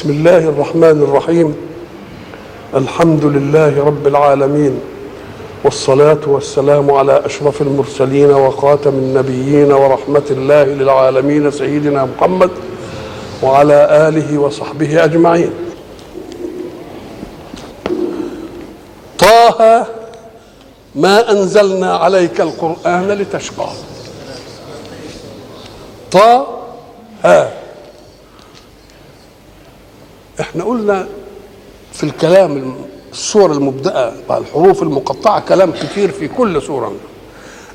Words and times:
بسم 0.00 0.10
الله 0.10 0.38
الرحمن 0.38 1.02
الرحيم 1.02 1.56
الحمد 2.74 3.24
لله 3.24 3.84
رب 3.84 4.06
العالمين 4.06 4.80
والصلاة 5.64 6.18
والسلام 6.26 6.90
على 6.90 7.26
أشرف 7.26 7.62
المرسلين 7.62 8.30
وخاتم 8.30 8.90
النبيين 8.90 9.72
ورحمة 9.72 10.22
الله 10.30 10.64
للعالمين 10.64 11.50
سيدنا 11.50 12.04
محمد 12.16 12.50
وعلى 13.42 14.08
آله 14.08 14.38
وصحبه 14.38 15.04
أجمعين 15.04 15.50
طه 19.18 19.86
ما 20.94 21.30
أنزلنا 21.30 21.96
عليك 21.96 22.40
القرآن 22.40 23.08
لتشقى 23.08 23.68
طه 26.10 26.46
إحنا 30.40 30.64
قلنا 30.64 31.06
في 31.92 32.04
الكلام 32.04 32.74
الصور 33.12 33.52
المبدأة 33.52 34.12
الحروف 34.30 34.82
المقطعة 34.82 35.40
كلام 35.40 35.72
كتير 35.72 36.12
في 36.12 36.28
كل 36.28 36.62
صورة. 36.62 36.92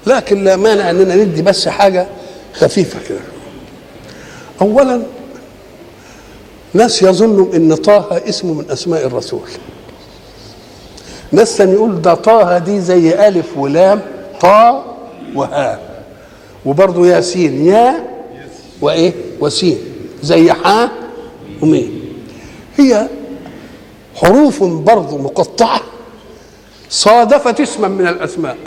لكن 0.08 0.44
لا 0.44 0.56
مانع 0.56 0.90
إننا 0.90 1.16
ندي 1.16 1.42
بس 1.42 1.68
حاجة 1.68 2.08
خفيفة 2.54 3.00
كده. 3.10 3.20
اولا 4.62 5.02
ناس 6.74 7.02
يظنوا 7.04 7.54
إن 7.56 7.76
طه 7.76 8.22
اسم 8.30 8.58
من 8.58 8.66
أسماء 8.72 9.06
الرسول. 9.06 9.50
ناس 11.32 11.60
يقول 11.60 12.02
ده 12.02 12.14
طه 12.14 12.58
دي 12.58 12.82
زي 12.82 13.28
ألف 13.28 13.58
ولام 13.58 14.02
طا 14.42 14.96
وها. 15.36 15.80
وبرضه 16.66 17.08
ياسين 17.08 17.66
يا 17.66 18.06
وإيه؟ 18.82 19.14
وسين. 19.40 19.78
زي 20.24 20.52
حا 20.54 20.90
وميم. 21.62 21.95
هي 22.78 23.08
حروف 24.16 24.64
برضه 24.64 25.18
مقطعة 25.18 25.82
صادفت 26.90 27.62
اسما 27.62 27.88
من 27.88 28.08
الأسماء. 28.08 28.58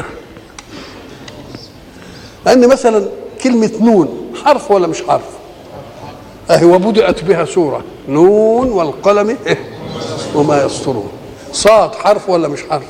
لأن 2.46 2.68
مثلا 2.68 3.08
كلمة 3.42 3.70
نون 3.80 4.32
حرف 4.44 4.70
ولا 4.70 4.86
مش 4.86 5.02
حرف؟ 5.02 5.22
أهي 6.50 6.64
وبدأت 6.64 7.24
بها 7.24 7.44
سورة. 7.44 7.84
نون 8.08 8.70
والقلم 8.70 9.36
إيه؟ 9.46 9.58
وما 10.34 10.64
يسطرون. 10.64 11.08
صاد 11.52 11.94
حرف 11.94 12.28
ولا 12.28 12.48
مش 12.48 12.60
حرف؟ 12.70 12.86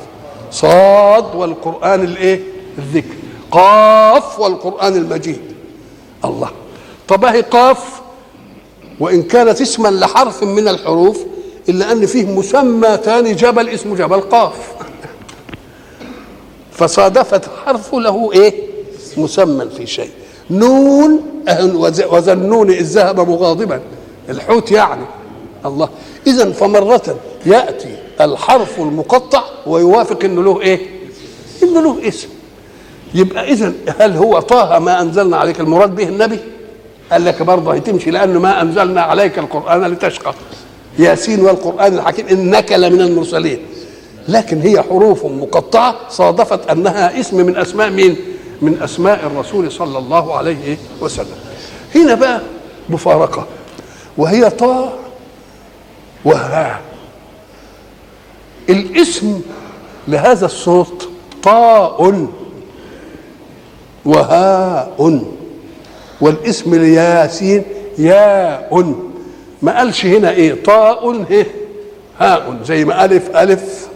صاد 0.51 1.35
والقرآن 1.35 2.03
الإيه؟ 2.03 2.39
الذكر. 2.77 3.15
قاف 3.51 4.39
والقرآن 4.39 4.95
المجيد. 4.95 5.41
الله. 6.25 6.49
طب 7.07 7.25
أهي 7.25 7.41
قاف 7.41 7.98
وإن 8.99 9.23
كانت 9.23 9.61
اسما 9.61 9.87
لحرف 9.87 10.43
من 10.43 10.67
الحروف 10.67 11.19
إلا 11.69 11.91
أن 11.91 12.05
فيه 12.05 12.25
مسمى 12.25 12.97
ثاني 13.03 13.33
جبل 13.33 13.69
اسمه 13.69 13.95
جبل 13.95 14.21
قاف. 14.21 14.53
فصادفت 16.71 17.41
حرف 17.65 17.95
له 17.95 18.31
إيه؟ 18.33 18.53
مسمى 19.17 19.65
في 19.77 19.87
شيء. 19.87 20.09
نون 20.51 21.21
وذا 22.11 22.33
النون 22.33 22.69
إذ 22.69 22.83
ذهب 22.83 23.29
مغاضبا. 23.29 23.81
الحوت 24.29 24.71
يعني. 24.71 25.05
الله. 25.65 25.89
إذا 26.27 26.51
فمرة 26.51 27.15
يأتي 27.45 27.97
الحرف 28.21 28.79
المقطع 28.79 29.43
ويوافق 29.67 30.23
إنه 30.23 30.43
له 30.43 30.61
إيه؟ 30.61 30.79
إنه 31.63 31.81
له 31.81 32.07
اسم. 32.07 32.27
يبقى 33.13 33.51
إذا 33.51 33.73
هل 33.99 34.17
هو 34.17 34.39
طه 34.39 34.79
ما 34.79 35.01
أنزلنا 35.01 35.37
عليك 35.37 35.59
المراد 35.59 35.95
به 35.95 36.03
النبي؟ 36.03 36.39
قال 37.11 37.25
لك 37.25 37.41
برضه 37.41 37.73
هتمشي 37.73 38.11
لأنه 38.11 38.39
ما 38.39 38.61
أنزلنا 38.61 39.01
عليك 39.01 39.39
القرآن 39.39 39.83
لتشقى. 39.83 40.33
ياسين 40.99 41.39
والقرآن 41.39 41.93
الحكيم 41.93 42.27
إنك 42.27 42.71
لمن 42.71 43.01
المرسلين. 43.01 43.59
لكن 44.27 44.61
هي 44.61 44.81
حروف 44.81 45.25
مقطعة 45.25 45.95
صادفت 46.09 46.69
أنها 46.69 47.19
اسم 47.19 47.45
من 47.45 47.57
أسماء 47.57 47.89
مين؟ 47.89 48.17
من 48.61 48.81
أسماء 48.81 49.27
الرسول 49.27 49.71
صلى 49.71 49.97
الله 49.97 50.37
عليه 50.37 50.77
وسلم. 51.01 51.37
هنا 51.95 52.13
بقى 52.13 52.41
مفارقة. 52.89 53.47
وهي 54.17 54.49
طاء 54.49 54.99
وها. 56.25 56.79
الاسم 58.69 59.41
لهذا 60.07 60.45
الصوت 60.45 61.09
طاء 61.43 62.27
وهاء. 64.05 65.19
والاسم 66.21 66.75
لياسين 66.75 67.63
ياء. 67.97 68.93
ما 69.61 69.77
قالش 69.77 70.05
هنا 70.05 70.31
إيه؟ 70.31 70.63
طاء 70.63 71.25
إيه 71.31 71.47
هاء 72.19 72.57
زي 72.65 72.85
ما 72.85 73.05
ألف 73.05 73.37
ألف 73.37 73.87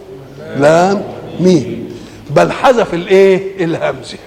لام 0.56 1.02
ميم. 1.40 1.94
بل 2.30 2.52
حذف 2.52 2.94
الإيه؟ 2.94 3.64
الهمزة. 3.64 4.18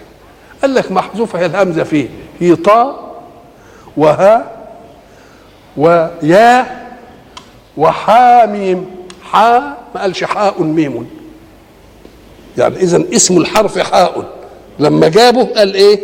قال 0.62 0.76
لك 0.76 0.92
محذوفه 0.92 1.46
الهمزة 1.46 1.84
فيه. 1.84 2.08
هي 2.40 2.56
طاء 2.56 3.22
وها 3.98 4.52
ويا 5.78 6.66
وحاميم 7.78 8.86
حا 9.24 9.60
ما 9.96 10.02
قالش 10.02 10.24
حاء 10.24 10.64
ميم. 10.64 11.08
يعني 12.58 12.76
اذا 12.76 13.04
اسم 13.16 13.38
الحرف 13.38 13.80
حاء. 13.80 14.26
لما 14.80 15.08
جابه 15.08 15.44
قال 15.44 15.74
إيه؟ 15.74 16.00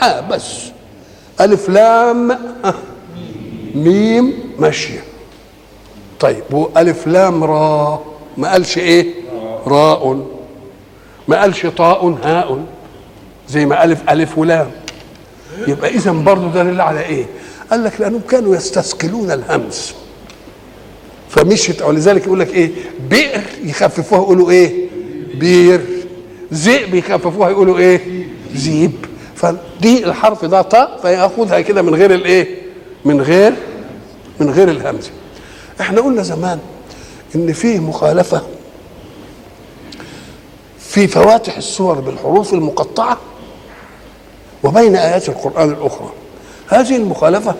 حاء 0.00 0.24
بس. 0.30 0.70
ألف 1.40 1.68
لام 1.68 2.38
ميم 3.74 4.32
ماشية. 4.58 5.04
طيب 6.20 6.42
وألف 6.50 7.06
لام 7.06 7.44
را 7.44 8.02
ما 8.36 8.52
قالش 8.52 8.78
إيه؟ 8.78 9.14
راء. 9.66 10.26
ما 11.28 11.40
قالش 11.40 11.66
طاء 11.66 12.18
هاء. 12.24 12.64
زي 13.48 13.66
ما 13.66 13.84
ألف 13.84 14.10
ألف 14.10 14.38
ولام. 14.38 14.70
يبقى 15.68 15.90
اذا 15.90 16.12
برضه 16.12 16.62
دليل 16.62 16.80
على 16.80 17.00
إيه؟ 17.00 17.26
قال 17.70 17.84
لك 17.84 18.00
لأنهم 18.00 18.20
كانوا 18.30 18.56
يستثقلون 18.56 19.30
الهمز 19.30 19.92
فمشيت 21.28 21.82
ولذلك 21.82 22.26
يقول 22.26 22.40
لك 22.40 22.54
إيه؟ 22.54 22.70
بئر 23.10 23.42
يخففوها 23.64 24.20
يقولوا 24.20 24.50
إيه؟ 24.50 24.88
بير. 25.34 25.80
ذئب 26.54 26.94
يخففوها 26.94 27.50
يقولوا 27.50 27.78
إيه؟ 27.78 28.00
ذيب 28.56 28.92
فدي 29.40 30.04
الحرف 30.06 30.44
ده 30.44 30.62
طاء 30.62 30.98
فياخذها 31.02 31.60
كده 31.60 31.82
من 31.82 31.94
غير 31.94 32.14
الإيه؟ 32.14 32.62
من 33.04 33.20
غير 33.20 33.52
من 34.40 34.50
غير 34.50 34.70
الهمزه 34.70 35.10
إحنا 35.80 36.00
قلنا 36.00 36.22
زمان 36.22 36.58
إن 37.34 37.52
فيه 37.52 37.78
مخالفة 37.78 38.42
في 40.78 41.06
فواتح 41.06 41.56
السور 41.56 42.00
بالحروف 42.00 42.54
المقطعة 42.54 43.18
وبين 44.62 44.96
آيات 44.96 45.28
القرآن 45.28 45.68
الأخرى. 45.70 46.12
هذه 46.68 46.96
المخالفة 46.96 47.54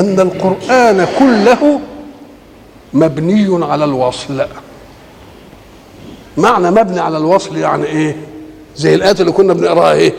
أن 0.00 0.20
القرآن 0.20 1.06
كله 1.18 1.80
مبني 2.92 3.64
على 3.64 3.84
الوصل. 3.84 4.46
معنى 6.36 6.70
مبني 6.70 7.00
على 7.00 7.18
الوصل 7.18 7.56
يعني 7.56 7.84
إيه؟ 7.86 8.16
زي 8.76 8.94
الآيات 8.94 9.20
اللي 9.20 9.32
كنا 9.32 9.52
بنقراها 9.52 9.92
إيه؟ 9.92 10.12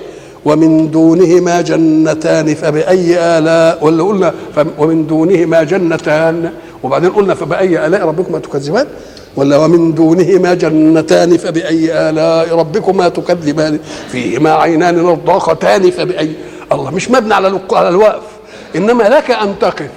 ومن 0.48 0.92
دونهما 0.92 1.56
جنتان 1.62 2.48
فبأي 2.56 3.38
آلاء 3.38 3.86
ولا 3.86 4.04
قلنا 4.04 4.30
ومن 4.78 5.08
دونهما 5.08 5.64
جنتان. 5.64 6.52
وبعدين 6.84 7.10
قلنا 7.10 7.36
فبأي 7.36 7.86
آلاء 7.88 8.02
ربكما 8.08 8.40
تكذبان؟ 8.40 8.88
ولا 9.36 9.58
ومن 9.58 9.94
دونهما 9.94 10.54
جنتان 10.54 11.38
فبأي 11.38 12.10
آلاء 12.10 12.56
ربكما 12.56 13.10
تكذبان؟ 13.10 13.80
فيهما 14.12 14.52
عينان 14.52 14.96
نضاختان 15.04 15.92
فبأي 15.92 16.32
الله 16.72 16.92
مش 16.92 17.12
مبني 17.12 17.34
على 17.34 17.60
على 17.72 17.90
الوقف. 17.90 18.28
إنما 18.76 19.04
لك 19.04 19.32
أن 19.32 19.56
تقف. 19.60 19.92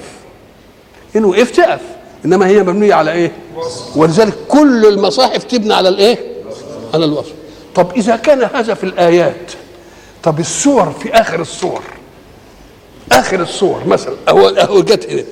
إن 1.17 1.25
وقفت 1.25 1.57
تقف 1.57 1.81
إنما 2.25 2.47
هي 2.47 2.63
مبنية 2.63 2.95
على 2.95 3.13
إيه؟ 3.13 3.33
ولذلك 3.97 4.35
كل 4.49 4.87
المصاحف 4.87 5.45
تبنى 5.45 5.75
على 5.75 5.89
الإيه؟ 5.89 6.19
على 6.95 7.05
الوصف. 7.05 7.33
طب 7.75 7.87
إذا 7.97 8.17
كان 8.17 8.43
هذا 8.55 8.75
في 8.75 8.85
الآيات 8.85 9.53
طب 10.23 10.41
الصور 10.41 10.91
في 11.03 11.13
آخر 11.13 11.41
الصور. 11.41 11.83
آخر 13.13 13.41
الصور 13.43 13.81
مثلا 13.87 14.15
أهو 14.29 14.49
أهو 14.49 14.81
جت 14.81 15.11
هنا. 15.11 15.25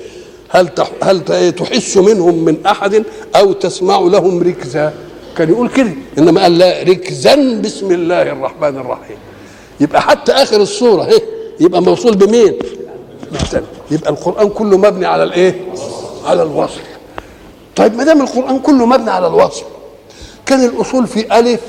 هل 0.50 0.70
هل 1.02 1.24
تحس 1.54 1.96
منهم 1.96 2.44
من 2.44 2.66
أحد 2.66 3.04
أو 3.36 3.52
تسمع 3.52 3.98
لهم 3.98 4.42
ركزا؟ 4.42 4.92
كان 5.36 5.48
يقول 5.48 5.68
كده 5.68 5.90
إنما 6.18 6.42
قال 6.42 6.58
لا 6.58 6.82
ركزا 6.82 7.60
بسم 7.60 7.92
الله 7.92 8.22
الرحمن 8.22 8.76
الرحيم. 8.76 9.16
يبقى 9.80 10.02
حتى 10.02 10.32
آخر 10.32 10.56
الصورة 10.60 11.02
اهي 11.02 11.20
يبقى 11.60 11.82
موصول 11.82 12.16
بمين؟ 12.16 12.58
يبقى 13.90 14.10
القرآن 14.10 14.48
كله 14.48 14.78
مبني 14.78 15.06
على 15.06 15.22
الإيه؟ 15.22 15.60
على 16.24 16.42
الوصل. 16.42 16.80
طيب 17.76 17.94
ما 17.94 18.04
دام 18.04 18.22
القرآن 18.22 18.58
كله 18.58 18.86
مبني 18.86 19.10
على 19.10 19.26
الوصل 19.26 19.64
كان 20.46 20.64
الأصول 20.64 21.06
في 21.06 21.38
ألف 21.38 21.60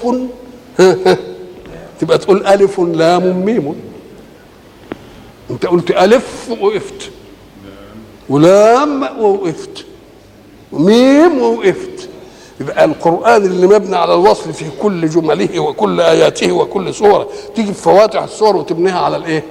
تبقى 2.00 2.18
تقول 2.18 2.48
ألف 2.48 2.80
لام 2.80 3.46
ميم. 3.46 3.76
أنت 5.52 5.66
قلت 5.66 5.92
ألف 5.92 6.50
ووقفت. 6.62 7.10
ولام 8.30 9.20
ووقفت. 9.20 9.86
ميم 10.74 11.40
ووقفت. 11.42 12.10
يبقى 12.62 12.86
القرآن 12.86 13.46
اللي 13.46 13.68
مبني 13.68 13.96
على 13.96 14.14
الوصل 14.14 14.54
في 14.54 14.66
كل 14.82 15.10
جمله 15.10 15.60
وكل 15.60 16.02
آياته 16.02 16.52
وكل 16.52 16.94
سورة 16.94 17.30
تيجي 17.56 17.74
في 17.74 17.82
فواتح 17.82 18.24
السور 18.24 18.56
وتبنيها 18.56 19.00
على 19.00 19.18
الإيه؟ 19.18 19.44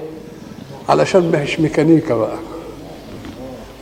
علشان 0.88 1.30
ما 1.32 1.42
هيش 1.42 1.60
ميكانيكا 1.60 2.14
بقى. 2.14 2.36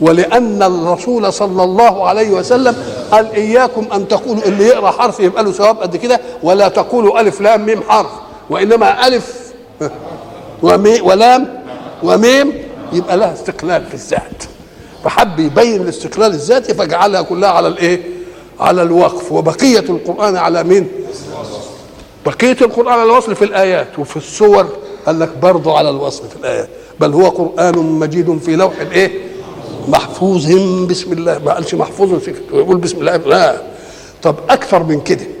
ولأن 0.01 0.63
الرسول 0.63 1.33
صلى 1.33 1.63
الله 1.63 2.07
عليه 2.07 2.29
وسلم 2.29 2.75
قال 3.11 3.31
إياكم 3.31 3.85
أن 3.93 4.07
تقولوا 4.07 4.43
اللي 4.45 4.63
يقرأ 4.63 4.91
حرف 4.91 5.19
يبقى 5.19 5.43
له 5.43 5.51
ثواب 5.51 5.77
قد 5.77 5.95
كده 5.95 6.19
ولا 6.43 6.67
تقولوا 6.67 7.19
ألف 7.19 7.41
لام 7.41 7.65
ميم 7.65 7.81
حرف. 7.87 8.09
وإنما 8.49 9.07
ألف. 9.07 9.53
ومي 10.63 11.01
ولام. 11.01 11.63
وميم. 12.03 12.53
يبقى 12.93 13.17
لها 13.17 13.33
استقلال 13.33 13.85
في 13.85 13.93
الذات. 13.93 14.43
فحب 15.03 15.39
يبين 15.39 15.81
الاستقلال 15.81 16.31
الذاتي 16.33 16.73
فجعلها 16.73 17.21
كلها 17.21 17.49
على 17.49 17.67
الإيه؟ 17.67 18.01
على 18.59 18.81
الوقف. 18.81 19.31
وبقية 19.31 19.79
القرآن 19.79 20.37
على 20.37 20.63
مين؟ 20.63 20.87
بقية 22.25 22.57
القرآن 22.61 22.87
على 22.87 23.03
الوصل 23.03 23.35
في 23.35 23.45
الآيات 23.45 23.99
وفي 23.99 24.17
السور. 24.17 24.67
قال 25.05 25.19
لك 25.19 25.29
برضه 25.41 25.77
على 25.77 25.89
الوصل 25.89 26.23
في 26.29 26.35
الآيات. 26.35 26.69
بل 26.99 27.13
هو 27.13 27.29
قرآن 27.29 27.77
مجيد 27.77 28.37
في 28.37 28.55
لوح 28.55 28.79
الايه؟ 28.81 29.11
محفوظ. 29.87 30.51
بسم 30.85 31.13
الله. 31.13 31.39
ما 31.45 31.53
قالش 31.53 31.73
محفوظ. 31.75 32.29
يقول 32.53 32.77
بسم 32.77 32.97
الله. 32.99 33.17
لا. 33.17 33.61
طب 34.23 34.35
أكثر 34.49 34.83
من 34.83 35.01
كده. 35.01 35.36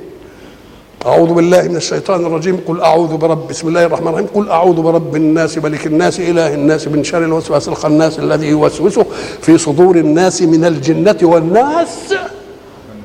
أعوذ 1.07 1.33
بالله 1.33 1.61
من 1.61 1.75
الشيطان 1.75 2.25
الرجيم. 2.25 2.59
قل 2.67 2.81
أعوذ 2.81 3.17
برب 3.17 3.47
بسم 3.47 3.67
الله 3.67 3.85
الرحمن 3.85 4.07
الرحيم. 4.07 4.27
قل 4.35 4.49
أعوذ 4.49 4.81
برب 4.81 5.15
الناس 5.15 5.57
ملك 5.57 5.87
الناس 5.87 6.19
إله 6.19 6.53
الناس 6.53 6.87
من 6.87 7.03
شر 7.03 7.23
الوسواس 7.23 7.67
الخناس 7.67 8.19
الذي 8.19 8.47
يوسوس 8.47 8.99
في 9.41 9.57
صدور 9.57 9.95
الناس 9.95 10.41
من 10.41 10.65
الجنة 10.65 11.17
والناس. 11.21 12.13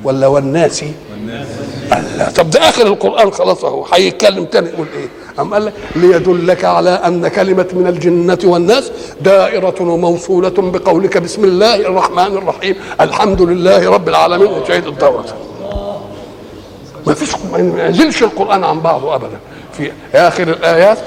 ولا 0.05 0.27
والناس. 0.27 0.85
الله 1.93 2.29
طب 2.37 2.51
ده 2.51 2.69
آخر 2.69 2.87
القرآن 2.87 3.31
خلاص 3.31 3.65
أهو. 3.65 3.85
هيتكلم 3.95 4.45
تاني 4.45 4.69
يقول 4.69 4.87
إيه؟ 4.97 5.09
أم 5.41 5.55
قال 5.55 5.65
لك 5.65 5.73
ليدلك 5.97 6.65
على 6.65 6.91
أن 6.91 7.29
كلمة 7.29 7.67
من 7.73 7.87
الجنة 7.87 8.39
والناس 8.45 8.93
دائرة 9.21 9.75
وموصولة 9.81 10.55
بقولك 10.59 11.19
بسم 11.19 11.45
الله 11.45 11.77
الرحمن 11.77 12.37
الرحيم. 12.37 12.75
الحمد 13.01 13.43
لله 13.43 13.91
رب 13.91 14.09
العالمين. 14.09 14.53
وتعيد 14.53 14.87
الدورة. 14.87 15.52
ما 17.07 17.15
فيش 17.15 17.31
ما 17.53 17.59
ينزلش 17.59 18.23
القرآن 18.23 18.65
عن 18.65 18.81
بعضه 18.81 19.15
ابدا. 19.15 19.39
في 19.77 19.93
آخر 20.15 20.49
الآيات 20.49 20.99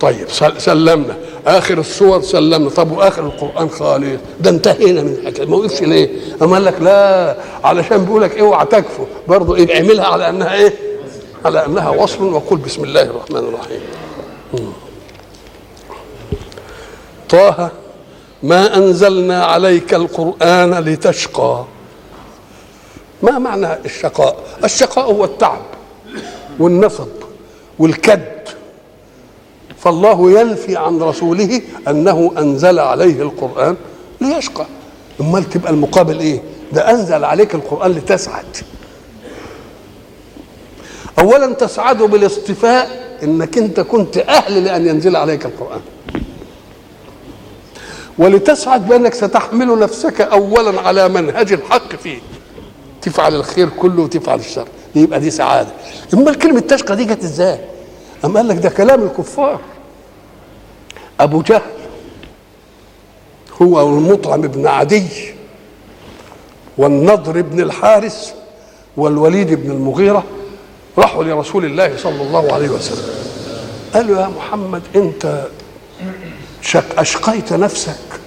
طيب 0.00 0.26
سلمنا. 0.58 1.16
آخر 1.46 1.78
السور 1.78 2.22
سلمنا. 2.22 2.70
طب 2.70 2.92
وآخر 2.92 3.22
القرآن 3.22 3.70
خالص؟ 3.70 4.20
ده 4.40 4.50
انتهينا 4.50 5.02
من 5.02 5.12
الحكاية. 5.12 5.46
ما 5.46 5.56
وقفش 5.56 5.82
ليه؟ 5.82 6.10
أما 6.42 6.52
قال 6.52 6.64
لك 6.64 6.80
لا 6.80 7.36
علشان 7.64 8.04
بيقول 8.04 8.22
لك 8.22 8.38
اوعى 8.38 8.66
تكفر. 8.66 9.06
برضه 9.28 9.56
إيه 9.56 9.76
اعملها 9.76 10.06
على 10.06 10.28
أنها 10.28 10.54
إيه؟ 10.54 10.72
على 11.44 11.66
أنها 11.66 11.90
وصل. 11.90 12.32
وقل 12.32 12.56
بسم 12.56 12.84
الله 12.84 13.02
الرحمن 13.02 13.36
الرحيم. 13.36 13.80
طه 17.28 17.70
ما 18.42 18.76
أنزلنا 18.76 19.44
عليك 19.44 19.94
القرآن 19.94 20.74
لتشقى. 20.74 21.64
ما 23.22 23.38
معنى 23.38 23.72
الشقاء؟ 23.84 24.36
الشقاء 24.64 25.12
هو 25.12 25.24
التعب 25.24 25.62
والنصب 26.58 27.08
والكد. 27.78 28.36
فالله 29.78 30.40
ينفي 30.40 30.76
عن 30.76 30.98
رسوله 31.02 31.60
أنه 31.88 32.32
أنزل 32.38 32.78
عليه 32.78 33.22
القرآن 33.22 33.76
ليشقى. 34.20 34.66
أمال 35.20 35.50
تبقى 35.50 35.70
المقابل 35.72 36.20
إيه؟ 36.20 36.42
ده 36.72 36.90
أنزل 36.90 37.24
عليك 37.24 37.54
القرآن 37.54 37.90
لتسعد. 37.90 38.56
اولا 41.18 41.54
تسعد 41.54 42.02
بالاصطفاء 42.02 43.16
إنك 43.22 43.58
أنت 43.58 43.80
كنت 43.80 44.18
أهل 44.18 44.64
لأن 44.64 44.86
ينزل 44.86 45.16
عليك 45.16 45.46
القرآن. 45.46 45.80
ولتسعد 48.18 48.88
بأنك 48.88 49.14
ستحمل 49.14 49.78
نفسك 49.78 50.20
اولا 50.20 50.80
على 50.80 51.08
منهج 51.08 51.52
الحق 51.52 51.96
فيه. 51.96 52.18
تفعل 53.06 53.34
الخير 53.34 53.68
كله 53.68 54.02
وتفعل 54.02 54.38
الشر. 54.38 54.68
يبقى 54.94 55.20
دي 55.20 55.30
سعادة. 55.30 55.68
أمال 56.14 56.38
كلمة 56.38 56.60
تشقى 56.60 56.96
دي 56.96 57.04
جت 57.04 57.24
إزاي؟ 57.24 57.60
اما 58.24 58.40
قال 58.40 58.48
لك 58.48 58.56
ده 58.56 58.68
كلام 58.68 59.02
الكفار. 59.02 59.60
أبو 61.20 61.42
جهل 61.42 61.60
هو 63.62 63.86
والمطعم 63.86 64.40
بن 64.40 64.66
عدي 64.66 65.06
والنضر 66.78 67.42
بن 67.42 67.60
الحارث 67.60 68.32
والوليد 68.96 69.54
بن 69.54 69.70
المغيرة 69.70 70.24
راحوا 70.98 71.24
لرسول 71.24 71.64
الله 71.64 71.96
صلى 71.96 72.22
الله 72.22 72.52
عليه 72.52 72.68
وسلم. 72.68 73.14
قالوا 73.94 74.20
يا 74.20 74.26
محمد 74.26 74.82
أنت 74.96 75.46
شق 76.62 77.00
أشقيت 77.00 77.52
نفسك 77.52 78.20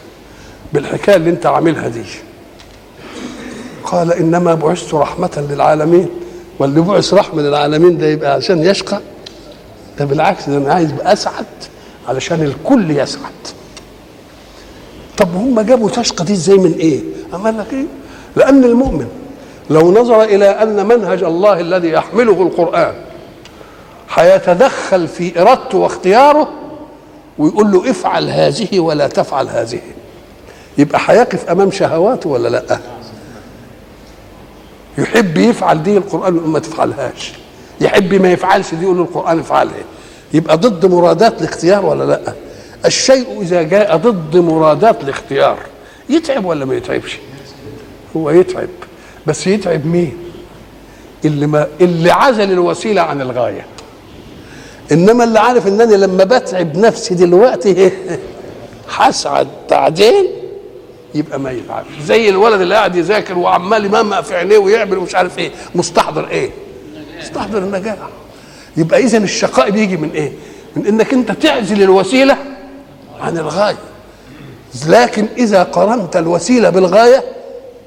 بالحكاية 0.74 1.16
اللي 1.16 1.30
أنت 1.30 1.46
عاملها 1.46 1.88
دي. 1.88 2.04
قال 3.92 4.14
إنما 4.14 4.56
بعثت 4.56 4.94
رحمة 4.94 5.46
للعالمين 5.50 6.10
واللي 6.60 6.82
بعث 6.82 7.14
رحمة 7.14 7.42
للعالمين 7.42 7.98
ده 7.98 8.08
يبقى 8.08 8.34
عشان 8.34 8.64
يشقى 8.64 9.00
ده 10.00 10.06
بالعكس 10.06 10.50
ده 10.50 10.58
أنا 10.58 10.74
عايز 10.74 10.90
أسعد 11.02 11.46
علشان 12.08 12.44
الكل 12.44 12.92
يسعد 12.92 13.32
طب 15.18 15.36
هم 15.36 15.62
جابوا 15.62 15.90
تشقى 15.90 16.26
دي 16.26 16.34
إزاي 16.34 16.58
من 16.58 16.74
إيه؟ 16.80 17.02
قال 17.44 17.58
لك 17.58 17.74
إيه؟ 17.74 17.86
لأن 18.36 18.64
المؤمن 18.64 19.08
لو 19.70 19.92
نظر 19.92 20.24
إلى 20.24 20.46
أن 20.46 20.86
منهج 20.88 21.24
الله 21.24 21.60
الذي 21.60 21.90
يحمله 21.90 22.42
القرآن 22.42 22.94
هيتدخل 24.14 25.08
في 25.08 25.42
إرادته 25.42 25.78
واختياره 25.78 26.50
ويقول 27.38 27.72
له 27.72 27.90
افعل 27.92 28.30
هذه 28.30 28.80
ولا 28.80 29.08
تفعل 29.08 29.48
هذه 29.50 29.80
يبقى 30.78 31.00
هيقف 31.06 31.50
أمام 31.50 31.72
شهواته 31.72 32.30
ولا 32.30 32.48
لأ؟ 32.50 32.80
يحب 35.00 35.38
يفعل 35.38 35.84
دي 35.84 35.98
القرآن 35.98 36.36
يقول 36.36 36.50
ما 36.50 36.60
تفعلهاش. 36.60 37.34
يحب 37.82 38.14
ما 38.14 38.32
يفعلش 38.32 38.74
دي 38.76 38.84
يقول 38.84 38.98
له 38.98 39.04
القرآن 39.04 39.40
افعلها 39.40 39.74
يبقى 40.34 40.58
ضد 40.58 40.86
مرادات 40.86 41.42
الاختيار 41.42 41.86
ولا 41.86 42.04
لا؟ 42.04 42.34
الشيء 42.86 43.42
إذا 43.42 43.62
جاء 43.62 43.98
ضد 43.98 44.38
مرادات 44.38 45.04
الاختيار 45.04 45.58
يتعب 46.10 46.46
ولا 46.46 46.66
ما 46.66 46.76
يتعبش؟ 46.76 47.18
هو 48.18 48.30
يتعب. 48.30 48.70
بس 49.28 49.48
يتعب 49.48 49.86
مين؟ 49.86 50.18
اللي 51.26 51.48
ما 51.48 51.68
اللي 51.82 52.12
عزل 52.12 52.52
الوسيلة 52.52 53.02
عن 53.02 53.22
الغاية. 53.22 53.66
إنما 54.92 55.24
اللي 55.24 55.40
عارف 55.40 55.68
إنني 55.68 55.98
لما 55.98 56.24
بتعب 56.24 56.78
نفسي 56.78 57.16
دلوقتي 57.16 57.92
هسعد 58.96 59.48
بعدين 59.72 60.39
يبقى 61.16 61.40
ما 61.40 61.52
يتعبش 61.52 61.88
زي 62.06 62.30
الولد 62.30 62.62
اللي 62.62 62.76
قاعد 62.76 62.96
يذاكر 62.96 63.38
وعمال 63.38 63.86
يممق 63.86 64.22
في 64.22 64.36
عينيه 64.36 64.58
ويعمل 64.58 64.98
ومش 64.98 65.16
عارف 65.16 65.40
إيه. 65.40 65.52
مستحضر 65.76 66.28
إيه؟ 66.28 66.50
مستحضر 67.20 67.58
النجاح. 67.58 67.98
يبقى 68.78 69.00
اذا 69.00 69.18
الشقاء 69.18 69.70
بيجي 69.70 69.98
من 69.98 70.12
إيه؟ 70.12 70.32
من 70.76 70.86
إنك 70.88 71.14
أنت 71.14 71.32
تعزل 71.32 71.84
الوسيلة 71.84 72.38
عن 73.22 73.38
الغاية. 73.38 73.78
لكن 74.88 75.28
إذا 75.38 75.64
قرنت 75.64 76.18
الوسيلة 76.18 76.70
بالغاية 76.70 77.24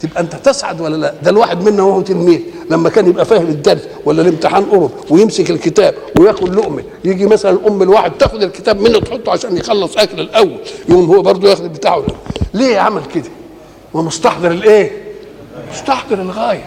تبقى 0.02 0.20
انت 0.20 0.34
تسعد 0.34 0.80
ولا 0.80 0.96
لا؟ 0.96 1.14
ده 1.22 1.30
الواحد 1.30 1.62
منا 1.68 1.82
وهو 1.82 2.00
تلميذ. 2.00 2.40
لما 2.70 2.88
كان 2.88 3.06
يبقى 3.06 3.24
فاهم 3.24 3.46
الدرس 3.46 3.80
ولا 4.04 4.22
الامتحان 4.22 4.64
قرب 4.64 4.90
ويمسك 5.10 5.50
الكتاب 5.50 5.94
وياكل 6.18 6.56
لقمة 6.56 6.82
يجي 7.04 7.26
مثلا 7.26 7.58
أم 7.68 7.82
الواحد 7.82 8.12
تاخد 8.18 8.42
الكتاب 8.42 8.80
منه 8.80 8.98
تحطه 8.98 9.32
عشان 9.32 9.56
يخلص 9.56 9.96
أكل 9.96 10.20
الأول 10.20 10.56
يقوم 10.88 11.04
هو 11.14 11.22
برضه 11.22 11.50
ياخد 11.50 11.72
بتاعه 11.72 12.04
ليه 12.54 12.78
عمل 12.78 13.02
كده؟ 13.14 13.30
ومستحضر 13.94 14.50
الإيه؟ 14.50 14.90
مستحضر 15.72 16.22
الغاية. 16.22 16.64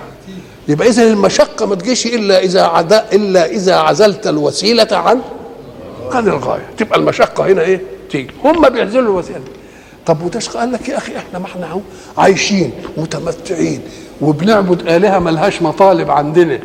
يبقى 0.68 0.88
اذا 0.88 1.04
المشقة 1.04 1.66
ما 1.66 1.76
تجيش 1.76 2.06
إلا 2.06 2.44
إذا 2.44 2.62
عدا 2.64 3.06
إلا 3.14 3.46
إذا 3.46 3.76
عزلت 3.76 4.28
الوسيلة 4.28 4.88
عن 4.92 5.22
عن 6.12 6.28
الغاية. 6.28 6.70
تبقى 6.78 7.00
المشقة 7.00 7.46
هنا 7.46 7.62
إيه؟ 7.62 7.82
تيجي. 8.12 8.32
هم 8.44 8.70
بيعزلوا 8.70 9.02
الوسيلة. 9.04 9.42
طب 10.06 10.22
وتشقى؟ 10.24 10.60
قال 10.60 10.72
لك 10.72 10.90
يا 10.90 10.98
أخي 10.98 11.18
إحنا 11.18 11.40
ما 11.40 11.46
إحنا 11.46 11.66
أهو 11.68 11.80
عايشين 12.18 12.72
متمتعين 12.98 13.82
وبنعبد 14.22 14.88
آلهة 14.88 15.20
ملهاش 15.20 15.62
مطالب 15.62 16.12
عندنا. 16.12 16.60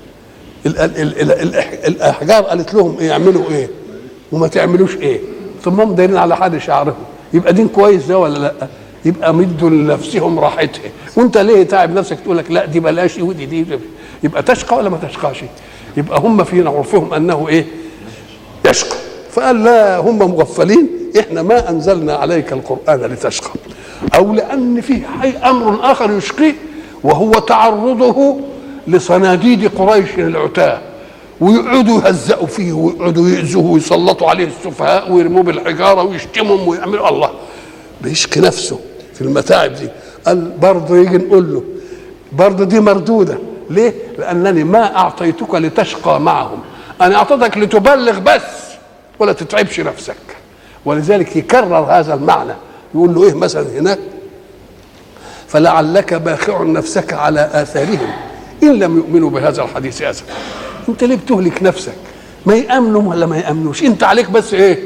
ال 0.66 0.78
ال 0.78 1.30
ال 1.32 1.54
الأحجار 1.86 2.42
قالت 2.42 2.74
لهم 2.74 2.98
إيه 2.98 3.12
اعملوا 3.12 3.50
إيه؟ 3.50 3.68
وما 4.32 4.48
تعملوش 4.48 4.96
إيه؟ 4.96 5.20
ثم 5.64 5.80
هم 5.80 5.94
دايرين 5.94 6.16
على 6.16 6.36
حد 6.36 6.58
شعرهم. 6.58 6.94
يبقى 7.34 7.52
دين 7.52 7.68
كويس 7.68 8.06
ده 8.06 8.18
ولا 8.18 8.38
لأ؟ 8.38 8.68
يبقى 9.04 9.34
مدوا 9.34 9.70
لنفسهم 9.70 10.38
راحتها. 10.38 10.90
وأنت 11.16 11.38
ليه 11.38 11.62
تعب 11.62 11.94
نفسك؟ 11.94 12.20
تقول 12.20 12.38
لك 12.38 12.50
لأ 12.50 12.64
دي 12.64 12.80
بلاش 12.80 13.18
ودي 13.18 13.46
دي 13.46 13.66
يبقى 14.22 14.42
تشقى 14.42 14.76
ولا 14.76 14.88
ما 14.90 14.98
تشقاش؟ 15.08 15.44
يبقى 15.96 16.20
هم 16.20 16.44
في 16.44 16.68
عرفهم 16.68 17.14
أنه 17.14 17.48
إيه؟ 17.48 17.66
يشقى. 18.70 18.96
فقال 19.30 19.64
لا 19.64 19.98
هم 19.98 20.18
مغفلين. 20.18 21.01
إحنا 21.20 21.42
ما 21.42 21.70
أنزلنا 21.70 22.14
عليك 22.14 22.52
القرآن 22.52 23.00
لتشقى 23.00 23.50
أو 24.14 24.32
لأن 24.32 24.80
في 24.80 25.02
حي 25.20 25.30
أمر 25.30 25.92
آخر 25.92 26.10
يشقيه 26.10 26.54
وهو 27.04 27.32
تعرضه 27.32 28.40
لصناديد 28.86 29.68
قريش 29.78 30.08
العتاه 30.18 30.80
ويقعدوا 31.40 32.00
يهزقوا 32.00 32.46
فيه 32.46 32.72
ويقعدوا 32.72 33.28
يأذوه 33.28 33.64
ويسلطوا 33.64 34.30
عليه 34.30 34.46
السفهاء 34.46 35.12
ويرموه 35.12 35.42
بالحجارة 35.42 36.02
ويشتمهم 36.02 36.68
ويعملوا 36.68 37.08
الله. 37.08 37.30
بيشكي 38.00 38.40
نفسه 38.40 38.78
في 39.14 39.22
المتاعب 39.22 39.74
دي. 39.74 39.88
قال 40.26 40.52
برضه 40.62 40.96
يجي 40.96 41.18
نقول 41.18 41.54
له 41.54 41.62
برضه 42.32 42.64
دي 42.64 42.80
مردودة. 42.80 43.38
ليه؟ 43.70 43.94
لأنني 44.18 44.64
ما 44.64 44.96
أعطيتك 44.96 45.54
لتشقى 45.54 46.20
معهم. 46.20 46.58
أنا 47.00 47.16
أعطيتك 47.16 47.58
لتبلغ 47.58 48.18
بس 48.18 48.42
ولا 49.18 49.32
تتعبش 49.32 49.80
نفسك. 49.80 50.16
ولذلك 50.84 51.36
يكرر 51.36 51.86
هذا 51.90 52.14
المعنى. 52.14 52.52
يقول 52.94 53.14
له 53.14 53.24
إيه 53.24 53.34
مثلا 53.34 53.66
هناك؟ 53.78 53.98
فلعلك 55.48 56.14
باخع 56.14 56.62
نفسك 56.62 57.12
على 57.12 57.50
آثارهم 57.52 58.10
إن 58.62 58.78
لم 58.78 58.96
يؤمنوا 58.96 59.30
بهذا 59.30 59.62
الحديث 59.62 60.02
اسفا 60.02 60.32
أنت 60.88 61.04
ليه 61.04 61.16
بتهلك 61.16 61.62
نفسك؟ 61.62 61.94
ما 62.46 62.54
يأمنوا 62.54 63.10
ولا 63.10 63.26
ما 63.26 63.38
يأمنوش؟ 63.38 63.82
أنت 63.82 64.02
عليك 64.04 64.30
بس 64.30 64.54
إيه؟ 64.54 64.78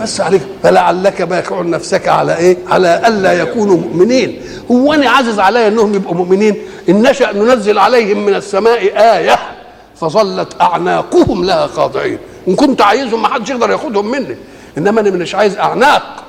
بس 0.00 0.20
عليك. 0.20 0.42
فلعلك 0.62 1.22
باخع 1.22 1.62
نفسك 1.62 2.08
على 2.08 2.36
إيه؟ 2.36 2.56
على 2.66 3.02
ألا 3.06 3.32
يكونوا 3.32 3.76
مؤمنين. 3.76 4.40
هو 4.70 4.92
أنا 4.92 5.10
عزز 5.10 5.38
علي 5.38 5.68
إنهم 5.68 5.94
يبقوا 5.94 6.14
مؤمنين؟ 6.14 6.56
إن 6.88 7.02
نشأ 7.02 7.32
ننزل 7.32 7.78
عليهم 7.78 8.26
من 8.26 8.34
السماء 8.34 8.80
آية 8.96 9.38
فظلت 9.96 10.60
أعناقهم 10.60 11.44
لها 11.44 11.66
خاضعين. 11.66 12.18
إن 12.48 12.54
كنت 12.54 12.80
عايزهم 12.80 13.22
ما 13.22 13.28
حدش 13.28 13.50
يقدر 13.50 13.70
ياخدهم 13.70 14.10
مني. 14.10 14.36
إنما 14.78 15.00
أنا 15.00 15.10
مش 15.10 15.34
عايز 15.34 15.56
أعناق 15.56 16.24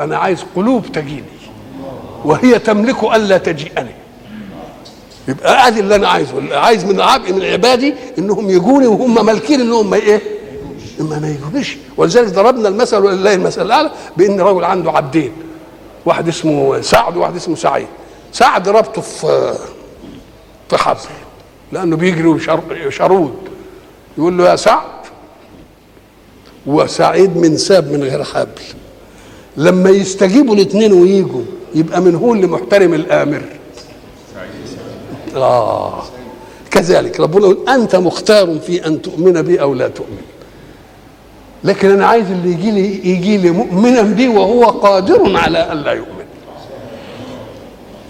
أنا 0.00 0.16
عايز 0.16 0.44
قلوب 0.56 0.86
تجيني 0.92 1.24
وهي 2.24 2.58
تملك 2.58 3.04
ألا 3.04 3.38
تجيئني. 3.38 3.94
يبقى 5.28 5.68
ادي 5.68 5.80
اللي 5.80 5.96
أنا 5.96 6.08
عايزه 6.08 6.38
اللي 6.38 6.56
عايز 6.56 6.84
من 6.84 7.00
عبء 7.00 7.32
من 7.32 7.42
عبادي 7.44 7.94
إنهم 8.18 8.50
يجوني 8.50 8.86
وهم 8.86 9.26
مالكين 9.26 9.60
انهم 9.60 9.90
ما 9.90 9.96
إيه؟ 9.96 10.20
إما 11.00 11.18
ما 11.18 11.28
يجونيش. 11.28 11.76
ولذلك 11.96 12.28
ضربنا 12.32 12.68
المثل 12.68 12.96
ولله 12.96 13.34
المثل 13.34 13.62
الأعلى 13.62 13.90
بإن 14.16 14.40
رجل 14.40 14.64
عنده 14.64 14.90
عبدين 14.90 15.32
واحد 16.06 16.28
اسمه 16.28 16.80
سعد 16.80 17.16
وواحد 17.16 17.36
اسمه 17.36 17.56
سعيد. 17.56 17.86
سعد 18.32 18.68
ربطه 18.68 19.00
في 19.02 19.54
في 20.70 20.76
حبل 20.76 20.98
لأنه 21.72 21.96
بيجري 21.96 22.40
شرود. 22.90 23.36
يقول 24.18 24.38
له 24.38 24.50
يا 24.50 24.56
سعد 24.56 24.84
وسعيد 26.66 27.36
من 27.36 27.56
ساب 27.56 27.92
من 27.92 28.02
غير 28.02 28.24
حبل 28.24 28.62
لما 29.56 29.90
يستجيبوا 29.90 30.54
الاثنين 30.54 30.92
ويجوا 30.92 31.42
يبقى 31.74 32.00
من 32.00 32.14
هو 32.14 32.32
اللي 32.34 32.46
محترم 32.46 32.94
الآمر؟ 32.94 33.42
آه 35.36 36.02
كذلك 36.70 37.20
ربنا 37.20 37.46
يقول 37.46 37.68
أنت 37.68 37.96
مختار 37.96 38.58
في 38.66 38.86
أن 38.86 39.02
تؤمن 39.02 39.42
بي 39.42 39.60
أو 39.60 39.74
لا 39.74 39.88
تؤمن. 39.88 40.22
لكن 41.64 41.90
أنا 41.90 42.06
عايز 42.06 42.30
اللي 42.30 42.52
يجي 42.52 42.70
لي 42.70 43.10
يجي 43.10 43.36
لي 43.36 43.50
مؤمنا 43.50 44.02
بي 44.02 44.28
وهو 44.28 44.64
قادر 44.64 45.36
على 45.36 45.58
أن 45.58 45.76
لا 45.76 45.92
يؤمن. 45.92 46.24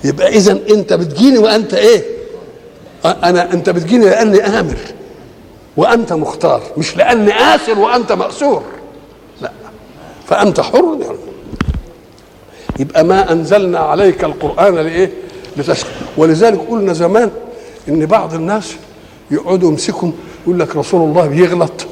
يبقى 0.04 0.28
اذا 0.28 0.58
أنت 0.70 0.92
بتجيني 0.92 1.38
وأنت 1.38 1.75
إيه؟ 1.75 2.02
أنا 3.04 3.52
أنت 3.52 3.70
بتجيني 3.70 4.04
لأني 4.04 4.46
آمر. 4.46 4.76
وأنت 5.76 6.12
مختار 6.12 6.62
مش 6.76 6.97
لأني 6.97 7.33
آسر 7.33 7.78
وأنت 7.78 8.12
مأسور. 8.12 8.62
لا 9.40 9.50
فأنت 10.26 10.61
حر. 10.61 11.16
يبقى 12.78 13.04
ما 13.04 13.33
أنزلنا 13.33 13.78
عليك 13.78 14.25
القرآن 14.25 14.75
لإيه؟ 14.75 15.11
لتشقى. 15.57 15.90
ولذلك 16.16 16.61
قلنا 16.71 16.93
زمان 16.93 17.31
إن 17.88 18.07
بعض 18.07 18.35
الناس 18.35 18.75
يقعدوا 19.31 19.71
يمسكهم 19.71 20.12
يقول 20.47 20.61
لك 20.61 20.76
رسول 20.76 21.09
الله 21.09 21.26
بيغلط 21.26 21.87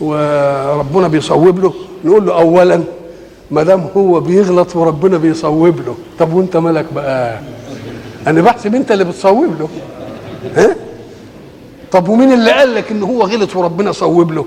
وربنا 0.00 1.08
بيصوب 1.08 1.58
له. 1.58 1.74
نقول 2.04 2.26
له 2.26 2.34
اولا 2.34 2.82
ما 3.50 3.62
دام 3.62 3.88
هو 3.96 4.20
بيغلط 4.20 4.76
وربنا 4.76 5.18
بيصوب 5.18 5.80
له. 5.86 5.94
طب 6.18 6.32
وأنت 6.32 6.56
مالك 6.56 6.86
بقى؟ 6.92 7.40
أنا 8.26 8.40
بحسب 8.40 8.74
أنت 8.74 8.92
اللي 8.92 9.04
بتصوب 9.04 9.54
له. 9.60 9.68
ها؟ 10.56 10.76
طب 11.92 12.08
ومين 12.08 12.32
اللي 12.32 12.50
قال 12.52 12.74
لك 12.74 12.90
إن 12.90 13.02
هو 13.02 13.22
غلط 13.22 13.56
وربنا 13.56 13.92
صوب 13.92 14.32
له؟ 14.32 14.44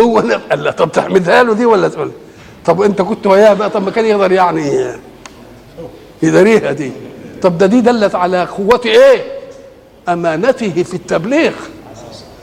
هو 0.00 0.18
أنا 0.18 0.40
قال 0.50 0.62
لا 0.64 0.70
طب 0.70 0.92
تحمدها 0.92 1.42
له 1.42 1.54
دي 1.54 1.66
ولا 1.66 1.88
تقول؟ 1.88 2.10
طب 2.64 2.82
أنت 2.82 3.02
كنت 3.02 3.26
وياه 3.26 3.54
بقى 3.54 3.70
طب 3.70 3.82
ما 3.84 3.90
كان 3.90 4.04
يقدر 4.04 4.32
يعني 4.32 4.92
يداريها 6.22 6.72
دي. 6.72 6.92
طب 7.42 7.58
ده 7.58 7.66
دي 7.66 7.80
دلت 7.80 8.14
على 8.14 8.44
قوة 8.44 8.80
إيه؟ 8.86 9.22
أمانته 10.08 10.82
في 10.82 10.94
التبليغ. 10.94 11.52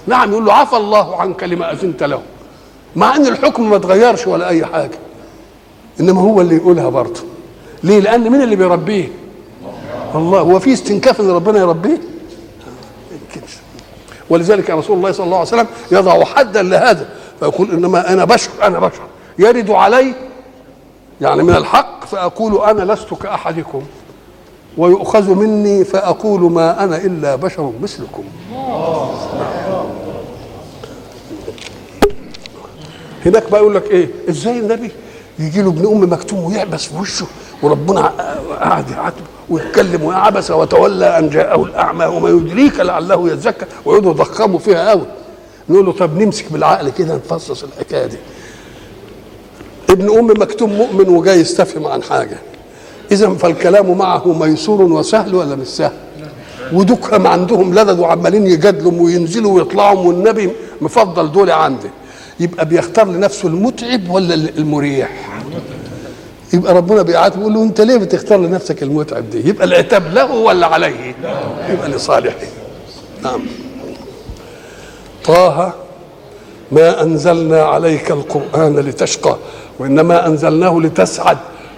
نعم 0.07 0.31
يقول 0.31 0.45
له 0.45 0.53
عفى 0.53 0.77
الله 0.77 1.21
عنك 1.21 1.43
لما 1.43 1.71
أذنت 1.71 2.03
له. 2.03 2.21
مع 2.95 3.15
إن 3.15 3.27
الحكم 3.27 3.69
ما 3.69 3.75
اتغيرش 3.75 4.27
ولا 4.27 4.49
أي 4.49 4.65
حاجة 4.65 4.97
إنما 5.99 6.21
هو 6.21 6.41
اللي 6.41 6.55
يقولها 6.55 6.89
برضه. 6.89 7.21
ليه؟ 7.83 7.99
لأن 7.99 8.29
مين 8.29 8.41
اللي 8.41 8.55
بيربيه؟ 8.55 9.07
الله. 10.15 10.39
هو 10.39 10.59
في 10.59 10.73
استنكاف 10.73 11.21
إن 11.21 11.29
ربنا 11.29 11.59
يربيه؟ 11.59 11.97
ولذلك 14.33 14.69
رسول 14.69 14.97
الله 14.97 15.11
صلى 15.11 15.25
الله 15.25 15.37
عليه 15.37 15.47
وسلم 15.47 15.67
يضع 15.91 16.23
حدا 16.25 16.61
لهذا 16.61 17.09
فيقول 17.39 17.71
إنما 17.71 18.13
أنا 18.13 18.25
بشر 18.25 18.49
أنا 18.63 18.79
بشر. 18.79 19.01
يرد 19.39 19.69
علي 19.71 20.13
يعني 21.21 21.43
من 21.43 21.55
الحق 21.55 22.05
فأقول 22.05 22.61
أنا 22.69 22.93
لست 22.93 23.13
كأحدكم 23.13 23.83
ويؤخذ 24.77 25.33
مني 25.35 25.85
فأقول 25.85 26.41
ما 26.51 26.83
أنا 26.83 26.97
إلا 26.97 27.35
بشر 27.35 27.71
مثلكم. 27.81 28.23
هناك 33.25 33.49
بقى 33.51 33.61
يقول 33.61 33.75
لك 33.75 33.91
إيه؟ 33.91 34.09
إزاي 34.29 34.59
النبي؟ 34.59 34.91
يجي 35.39 35.61
له 35.61 35.69
ابن 35.69 35.85
أم 35.85 36.13
مكتوم 36.13 36.43
ويعبس 36.43 36.85
في 36.85 36.97
وشه 36.97 37.25
وربنا 37.61 38.01
قاعد 38.59 38.89
يعاتبه. 38.89 39.32
ويتكلم 39.49 40.03
وعبس 40.03 40.51
وتولى 40.51 41.17
أن 41.19 41.29
جاءه 41.29 41.63
الأعمى 41.63 42.05
وما 42.05 42.29
يدريك 42.29 42.79
لعله 42.79 43.31
يزكى 43.33 43.65
ويقعدوا 43.85 44.11
يضخموا 44.11 44.59
فيها 44.59 44.89
قوي 44.89 45.05
نقول 45.69 45.85
له 45.85 45.91
طب 45.91 46.17
نمسك 46.21 46.51
بالعقل 46.51 46.89
كده 46.89 47.15
نفصص 47.15 47.63
الحكاية 47.63 48.05
دي. 48.05 48.17
ابن 49.89 50.17
أم 50.19 50.27
مكتوم 50.41 50.73
مؤمن 50.73 51.09
وجاي 51.09 51.39
يستفهم 51.39 51.87
عن 51.87 52.03
حاجة. 52.03 52.37
إذا 53.11 53.29
فالكلام 53.29 53.97
معه 53.97 54.33
ميسور 54.33 54.81
وسهل 54.81 55.35
ولا 55.35 55.55
مش 55.55 55.67
سهل؟ 55.67 55.91
ودكهم 56.73 57.27
عندهم 57.27 57.73
لدد 57.73 57.99
وعمالين 57.99 58.47
يجادلوا 58.47 58.91
وينزلوا 59.01 59.55
ويطلعوا 59.55 59.99
والنبي 60.07 60.49
مفضل 60.81 61.31
دول 61.31 61.49
عنده 61.51 61.89
يبقى 62.39 62.65
بيختار 62.65 63.07
لنفسه 63.07 63.47
المتعب 63.47 64.09
ولا 64.09 64.33
المريح؟ 64.33 65.09
يبقى 66.53 66.73
ربنا 66.73 67.01
بيعاتبه 67.01 67.41
يقول 67.41 67.53
له 67.53 67.63
انت 67.63 67.81
ليه 67.81 67.97
بتختار 67.97 68.39
لنفسك 68.39 68.83
المتعب 68.83 69.29
دي؟ 69.29 69.49
يبقى 69.49 69.65
العتاب 69.65 70.13
له 70.13 70.31
ولا 70.31 70.67
عليه؟ 70.67 71.15
يبقى 71.69 71.89
لصالحه. 71.89 72.37
نعم. 73.23 73.41
طه 75.25 75.73
ما 76.71 77.01
أنزلنا 77.01 77.63
عليك 77.63 78.11
القرآن 78.11 78.75
لتشقى 78.79 79.37
وإنما 79.79 80.27
أنزلناه 80.27 80.79
لتسعد 80.79 81.37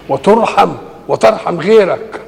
وترحم 0.09 0.71
وترحم 1.07 1.59
غيرك. 1.59 2.21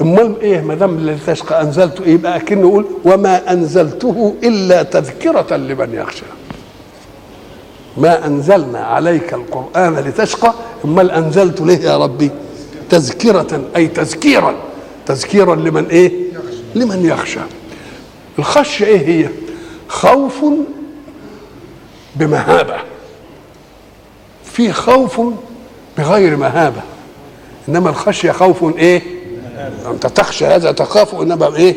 أمال 0.00 0.40
إيه؟ 0.40 0.60
ما 0.60 0.74
دام 0.74 1.10
لتشقى 1.10 1.62
أنزلته 1.62 2.04
إيه 2.04 2.14
يبقى 2.14 2.36
أكنه 2.36 2.60
يقول 2.60 2.86
وما 3.04 3.52
أنزلته 3.52 4.34
إلا 4.44 4.82
تذكرة 4.82 5.56
لمن 5.56 5.94
يخشى. 5.94 6.24
ما 8.00 8.26
أنزلنا 8.26 8.78
عليك 8.78 9.34
القرآن 9.34 9.94
لتشقى 9.94 10.54
امال 10.84 11.10
أنزلت 11.10 11.60
ليه 11.60 11.78
يا 11.78 11.96
ربي؟ 11.98 12.30
تذكرة 12.90 13.62
أي 13.76 13.88
تذكيرا. 13.88 14.54
تذكيرا 15.06 15.54
لمن 15.54 15.86
إيه؟ 15.86 16.12
لمن 16.74 17.04
يخشى. 17.06 17.40
الخشية 18.38 18.86
إيه 18.86 19.06
هي؟ 19.06 19.28
خوف 19.88 20.44
بمهابة. 22.16 22.76
في 24.44 24.72
خوف 24.72 25.20
بغير 25.98 26.36
مهابة. 26.36 26.82
إنما 27.68 27.90
الخشية 27.90 28.32
خوف 28.32 28.76
إيه؟ 28.78 29.02
انت 29.90 30.06
تخشى 30.06 30.46
هذا 30.46 30.72
تخاف 30.72 31.14
إنما 31.14 31.56
إيه؟ 31.56 31.74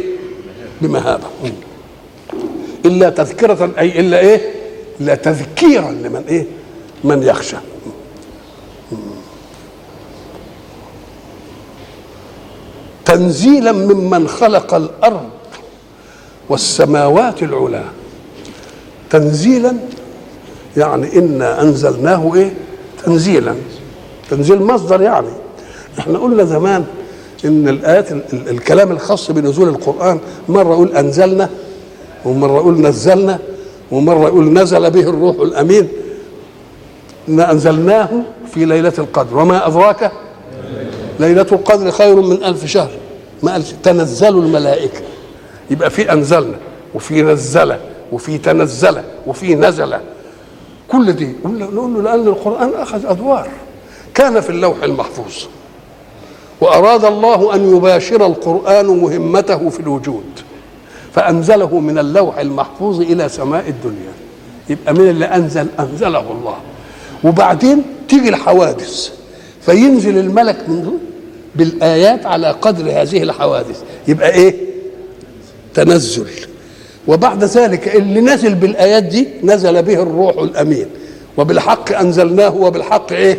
بمهابة. 0.82 1.26
إلا 2.86 3.10
تذكرة 3.10 3.72
أي 3.80 4.00
إلا 4.00 4.20
إيه؟ 4.20 4.53
الا 5.02 5.16
تذكيرا 5.16 5.92
لمن 5.92 6.24
إيه؟ 6.28 6.46
من 7.04 7.24
يخشى. 7.24 7.58
تنزيلا 13.06 13.72
ممن 13.72 14.28
خلق 14.28 14.74
الأرض 14.74 15.30
والسماوات 16.50 17.44
العلى 17.44 17.84
تنزيلا 19.10 19.76
يعني 20.78 21.18
إنا 21.20 21.62
أنزلناه 21.62 22.32
إيه؟ 22.36 22.54
تنزيلا. 23.06 23.56
تنزيل 24.30 24.64
مصدر 24.64 25.02
يعني. 25.02 25.28
إحنا 26.00 26.18
قلنا 26.20 26.44
زمان 26.44 26.86
إن 27.46 27.68
الآيات 27.68 28.12
ال- 28.12 28.22
ال- 28.34 28.50
الكلام 28.50 28.92
الخاص 28.92 29.32
بنزول 29.32 29.70
القرآن 29.70 30.20
مرة 30.50 30.74
يقول 30.74 30.96
أنزلنا 30.96 31.50
ومرة 32.26 32.56
يقول 32.58 32.82
نزلنا. 32.82 33.40
ومرة 33.94 34.28
يقول 34.28 34.54
نزل 34.54 34.92
به 34.92 35.10
الروح 35.10 35.36
الأمين 35.40 35.88
إن 37.30 37.40
أنزلناه 37.40 38.10
في 38.54 38.66
ليلة 38.66 38.94
القدر. 38.98 39.38
وما 39.38 39.68
أدراك؟ 39.68 40.12
ليلة 41.20 41.48
القدر 41.52 41.92
خير 41.92 42.16
من 42.16 42.44
ألف 42.44 42.66
شهر. 42.66 42.92
ما 43.44 43.52
قالش 43.52 43.74
تنزل 43.84 44.38
الملائكة. 44.38 45.02
يبقى 45.72 45.90
في 45.90 46.12
أنزلنا 46.12 46.58
وفي 46.96 47.22
نزل 47.22 47.76
وفي 48.12 48.38
تنزل 48.38 49.02
وفي 49.28 49.56
نزل 49.56 49.98
كل 50.92 51.14
دي. 51.14 51.36
نقول 51.46 51.94
له 51.94 52.02
لأن 52.02 52.28
القرآن 52.28 52.70
أخذ 52.74 53.06
أدوار. 53.06 53.48
كان 54.14 54.40
في 54.40 54.50
اللوح 54.50 54.84
المحفوظ. 54.84 55.34
وأراد 56.62 57.06
الله 57.06 57.56
أن 57.56 57.76
يباشر 57.76 58.26
القرآن 58.26 58.86
مهمته 58.86 59.70
في 59.70 59.80
الوجود. 59.80 60.24
فأنزله 61.16 61.80
من 61.80 62.00
اللوح 62.00 62.38
المحفوظ 62.38 63.02
إلى 63.02 63.30
سماء 63.30 63.70
الدنيا. 63.70 64.14
يبقى 64.70 64.94
من 64.94 65.10
اللي 65.10 65.26
أنزل؟ 65.26 65.68
أنزله 65.80 66.32
الله. 66.32 66.58
وبعدين 67.24 67.84
تيجي 68.10 68.30
الحوادث. 68.30 69.12
فينزل 69.62 70.18
الملك 70.18 70.58
من 70.68 70.82
دون 70.84 71.00
بالآيات 71.56 72.26
على 72.26 72.52
قدر 72.52 73.02
هذه 73.02 73.24
الحوادث. 73.24 73.84
يبقى 74.08 74.34
إيه؟ 74.34 74.56
تنزل. 75.74 76.28
وبعد 77.08 77.44
ذلك 77.44 77.96
اللي 77.96 78.22
نزل 78.22 78.56
بالآيات 78.56 79.04
دي 79.04 79.28
نزل 79.44 79.84
به 79.84 79.94
الروح 80.04 80.38
الأمين. 80.38 80.86
وبالحق 81.38 81.98
أنزلناه 81.98 82.56
وبالحق 82.56 83.12
إيه؟ 83.12 83.38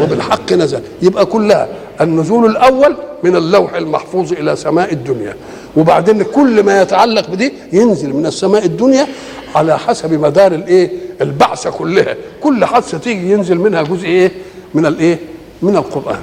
وبالحق 0.00 0.52
نزل. 0.52 0.80
يبقى 1.02 1.26
كلها 1.26 1.68
النزول 2.00 2.50
الأول 2.50 2.96
من 3.22 3.36
اللوح 3.36 3.74
المحفوظ 3.74 4.32
إلى 4.32 4.56
سماء 4.56 4.92
الدنيا. 4.92 5.36
وبعدين 5.76 6.22
كل 6.22 6.62
ما 6.62 6.82
يتعلق 6.82 7.30
بدي 7.30 7.52
ينزل 7.72 8.12
من 8.12 8.26
السماء 8.26 8.64
الدنيا 8.64 9.06
على 9.54 9.78
حسب 9.78 10.12
مدار 10.12 10.52
الايه؟ 10.54 10.90
البعثة 11.20 11.70
كلها. 11.70 12.16
كل 12.42 12.64
حادثة 12.64 12.98
تيجي 12.98 13.30
ينزل 13.32 13.58
منها 13.58 13.82
جزء 13.82 14.06
إيه؟ 14.06 14.32
من 14.74 14.86
الايه؟ 14.86 15.18
من 15.62 15.76
القرآن. 15.76 16.20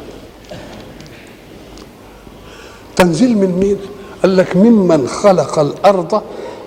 تنزيل 2.96 3.38
من 3.38 3.60
مين؟ 3.60 3.78
قال 4.22 4.38
لك 4.38 4.56
ممن 4.56 5.08
خلق 5.08 5.60
الأرض 5.60 6.22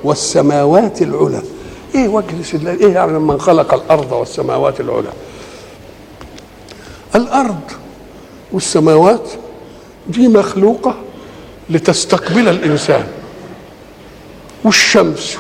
والسماوات 0.05 1.02
العلى. 1.02 1.43
إيه 1.95 2.09
وجه 2.09 2.31
الاستدلال؟ 2.37 2.81
إيه 2.81 2.93
يعني 2.95 3.19
من 3.19 3.40
خلق 3.40 3.75
الأرض 3.75 4.12
والسماوات 4.12 4.81
العلى؟ 4.81 5.09
الأرض 7.14 7.61
والسماوات 8.52 9.28
دي 10.09 10.28
مخلوقة 10.28 10.95
لتستقبل 11.70 12.49
الإنسان 12.49 13.06
والشمس 14.64 15.37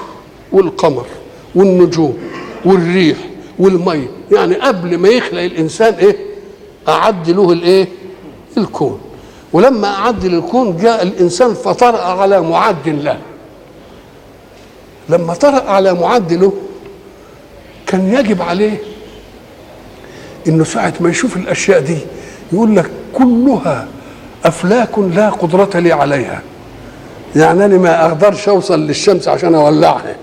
والقمر 0.52 1.06
والنجوم 1.54 2.18
والريح 2.64 3.16
والمي. 3.58 4.08
يعني 4.32 4.54
قبل 4.54 4.98
ما 4.98 5.08
يخلق 5.08 5.40
الإنسان 5.42 5.94
إيه؟ 5.94 6.16
أعد 6.88 7.30
له 7.30 7.52
الإيه؟ 7.52 7.88
الكون. 8.58 9.00
ولما 9.52 9.88
أعد 9.88 10.24
للكون 10.26 10.76
جاء 10.76 11.02
الإنسان 11.02 11.54
فطرأ 11.54 12.02
على 12.02 12.40
معد 12.42 12.88
له. 12.88 13.18
لما 15.08 15.34
طرأ 15.34 15.70
على 15.70 15.94
معد 15.94 16.32
له 16.32 16.52
كان 17.86 18.14
يجب 18.14 18.42
عليه 18.42 18.78
إنه 20.48 20.64
ساعة 20.64 20.94
ما 21.00 21.10
يشوف 21.10 21.36
الأشياء 21.36 21.80
دي 21.80 21.98
يقول 22.52 22.76
لك 22.76 22.90
كلها 23.12 23.88
أفلاك 24.46 24.98
لا 24.98 25.30
قدرة 25.30 25.70
لي 25.80 25.92
عليها. 25.92 26.42
يعني 27.36 27.64
أنا 27.64 27.76
ما 27.78 28.06
أقدرش 28.06 28.48
أوصل 28.48 28.86
للشمس 28.86 29.28
عشان 29.28 29.54
أولعها. 29.54 30.16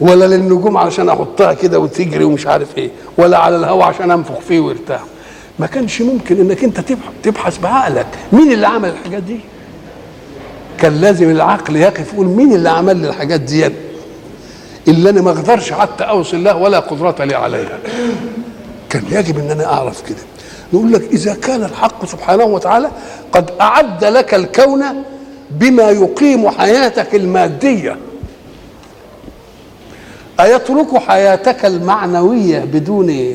ولا 0.00 0.24
للنجوم 0.24 0.76
علشان 0.76 1.08
أحطها 1.08 1.54
كده 1.54 1.78
وتجري 1.78 2.24
ومش 2.24 2.46
عارف 2.46 2.78
إيه. 2.78 2.90
ولا 3.18 3.38
على 3.38 3.56
الهواء 3.56 3.86
عشان 3.86 4.10
أنفخ 4.10 4.38
فيه 4.48 4.60
ويرتاح. 4.60 5.00
ما 5.58 5.66
كانش 5.66 6.02
ممكن 6.02 6.40
إنك 6.40 6.64
أنت 6.64 6.80
تبح- 6.80 7.10
تبحث 7.22 7.58
بعقلك. 7.58 8.06
مين 8.32 8.52
اللي 8.52 8.66
عمل 8.66 8.88
الحاجات 8.88 9.22
دي؟ 9.22 9.40
كان 10.78 11.00
لازم 11.00 11.30
العقل 11.30 11.76
يقف 11.76 12.12
يقول 12.14 12.26
مين 12.26 12.52
اللي 12.52 12.68
عمل 12.70 12.96
لي 12.96 13.08
الحاجات 13.08 13.40
دي؟ 13.40 13.70
اللي 14.88 15.10
أنا 15.10 15.20
ما 15.22 15.30
أقدرش 15.30 15.72
حتى 15.72 16.04
أوصل 16.04 16.44
لها 16.44 16.52
ولا 16.54 16.78
قدرة 16.78 17.24
لي 17.24 17.34
عليها. 17.34 17.78
كان 18.90 19.02
يجب 19.10 19.38
إن 19.38 19.50
أنا 19.50 19.64
أعرف 19.72 20.02
كده. 20.08 20.18
نقول 20.72 20.92
لك 20.92 21.02
إذا 21.12 21.34
كان 21.34 21.64
الحق 21.64 22.04
سبحانه 22.04 22.44
وتعالى 22.44 22.90
قد 23.32 23.50
أعد 23.60 24.04
لك 24.04 24.34
الكون 24.34 24.84
بما 25.50 25.90
يقيم 25.90 26.50
حياتك 26.50 27.14
المادية. 27.14 27.96
أيترك 30.40 30.96
حياتك 30.98 31.64
المعنوية 31.64 32.58
بدون 32.58 33.34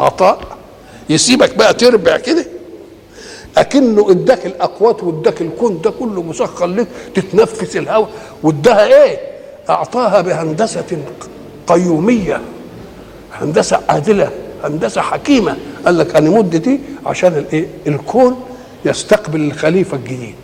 عطاء؟ 0.00 0.40
يسيبك 1.10 1.54
بقى 1.56 1.74
تربع 1.74 2.16
كده. 2.16 2.44
أكنه 3.58 4.10
إداك 4.10 4.46
الأقوات 4.46 5.02
وإداك 5.02 5.42
الكون 5.42 5.80
ده 5.80 5.90
كله 5.90 6.22
مسخر 6.22 6.66
لك 6.66 6.86
تتنفس 7.14 7.76
الهواء. 7.76 8.08
وإداها 8.42 8.86
إيه؟ 9.04 9.18
أعطاها 9.70 10.20
بهندسة 10.20 10.84
قيومية 11.66 12.40
هندسة 13.32 13.80
عادلة 13.88 14.30
هندسة 14.64 15.00
حكيمة. 15.00 15.56
قال 15.86 15.98
لك 15.98 16.16
أنا 16.16 16.30
مدتي 16.30 16.80
عشان 17.06 17.32
الإيه؟ 17.32 17.66
الكون 17.86 18.36
يستقبل 18.84 19.40
الخليفة 19.40 19.96
الجديد. 19.96 20.34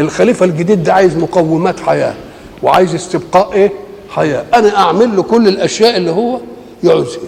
الخليفة 0.00 0.46
الجديد 0.46 0.82
ده 0.82 0.92
عايز 0.92 1.16
مقومات 1.16 1.80
حياة 1.80 2.14
وعايز 2.62 2.94
استبقاء 2.94 3.52
إيه؟ 3.52 3.72
حياة. 4.10 4.44
أنا 4.54 4.76
أعمل 4.76 5.16
له 5.16 5.22
كل 5.22 5.48
الأشياء 5.48 5.96
اللي 5.96 6.10
هو 6.10 6.40
يعوزها 6.84 7.20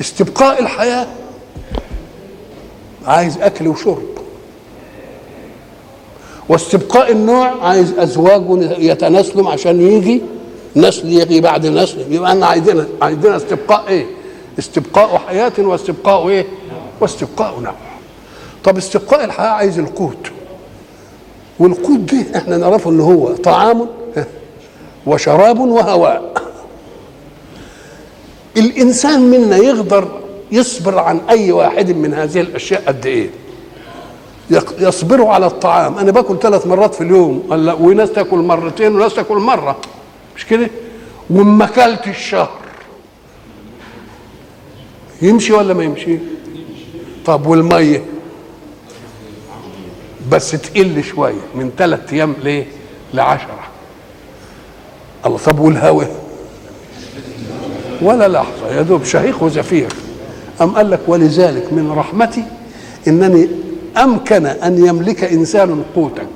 استبقاء 0.00 0.62
الحياة 0.62 1.06
عايز 3.06 3.38
أكل 3.38 3.68
وشرب. 3.68 4.02
واستبقاء 6.48 7.12
النوع 7.12 7.66
عايز 7.66 7.92
أزواج 7.98 8.42
يتناسلوا 8.78 9.50
عشان 9.50 9.80
يجي 9.80 10.22
نسل 10.76 11.12
يجي 11.12 11.40
بعد 11.40 11.66
نسل. 11.66 12.12
يبقى 12.12 12.32
أنا 12.32 12.46
عايزين 12.46 12.84
عايزين 13.02 13.32
استبقاء 13.32 13.88
إيه؟ 13.88 14.06
استبقاء 14.58 15.18
حياة 15.28 15.52
واستبقاء 15.58 16.28
إيه؟ 16.28 16.46
واستبقاء 17.00 17.60
نوع. 17.60 17.74
طب 18.64 18.76
استبقاء 18.76 19.24
الحياة 19.24 19.48
عايز 19.48 19.78
القوت. 19.78 20.30
والقوت 21.58 21.98
ده 22.00 22.38
إحنا 22.38 22.56
نعرفه 22.56 22.90
إن 22.90 23.00
هو 23.00 23.32
طعام 23.32 23.86
وشراب 25.06 25.60
وهواء. 25.60 26.42
الإنسان 28.56 29.20
منا 29.30 29.56
يقدر 29.56 30.20
يصبر 30.52 30.98
عن 30.98 31.20
أي 31.30 31.52
واحد 31.52 31.90
من 31.90 32.14
هذه 32.14 32.40
الأشياء 32.40 32.82
قد 32.86 33.06
إيه؟ 33.06 33.30
يصبروا 34.78 35.32
على 35.32 35.46
الطعام 35.46 35.98
أنا 35.98 36.12
باكل 36.12 36.38
ثلاث 36.38 36.66
مرات 36.66 36.94
في 36.94 37.00
اليوم 37.00 37.42
ولا 37.48 37.72
وناس 37.72 38.12
تاكل 38.12 38.38
مرتين 38.38 38.94
وناس 38.96 39.14
تاكل 39.14 39.36
مرة 39.36 39.76
مش 40.36 40.46
كده 40.46 40.70
وما 41.30 41.64
اكلت 41.64 42.08
الشهر 42.08 42.50
يمشي 45.22 45.52
ولا 45.52 45.74
ما 45.74 45.84
يمشي 45.84 46.18
طب 47.26 47.46
والمية؟ 47.46 48.04
بس 50.30 50.50
تقل 50.50 51.04
شوية 51.04 51.40
من 51.54 51.70
ثلاث 51.78 52.12
أيام 52.12 52.34
ليه؟ 52.42 52.66
لعشرة. 53.14 53.58
الله 55.26 55.38
طب 55.38 55.58
والهواء 55.58 56.16
ولا 58.02 58.28
لحظة 58.28 58.68
يا 58.76 58.82
دوب 58.82 59.04
شهيق 59.04 59.42
وزفير. 59.42 59.88
أم 60.60 60.70
قال 60.70 60.90
لك 60.90 61.00
ولذلك 61.06 61.72
من 61.72 61.92
رحمتي 61.92 62.44
إنني 63.08 63.48
أمكن 63.96 64.46
أن 64.46 64.86
يملك 64.86 65.24
إنسان 65.24 65.84
قوتك 65.96 66.26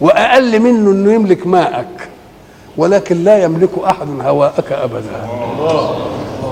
وأقل 0.00 0.60
منه 0.60 0.90
إنه 0.90 1.12
يملك 1.12 1.46
ماءك 1.46 2.08
ولكن 2.76 3.24
لا 3.24 3.44
يملك 3.44 3.70
أحد 3.84 4.08
هواءك 4.20 4.72
ابدا. 4.72 5.26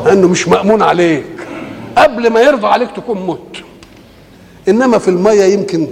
لأنه 0.05 0.29
مش 0.29 0.48
مأمون 0.48 0.83
عليك. 0.83 1.24
قبل 2.03 2.31
ما 2.31 2.41
يرضى 2.41 2.67
عليك 2.67 2.91
تكون 2.97 3.27
مت. 3.27 3.57
إنما 4.69 4.99
في 4.99 5.09
المية 5.09 5.43
يمكن 5.45 5.89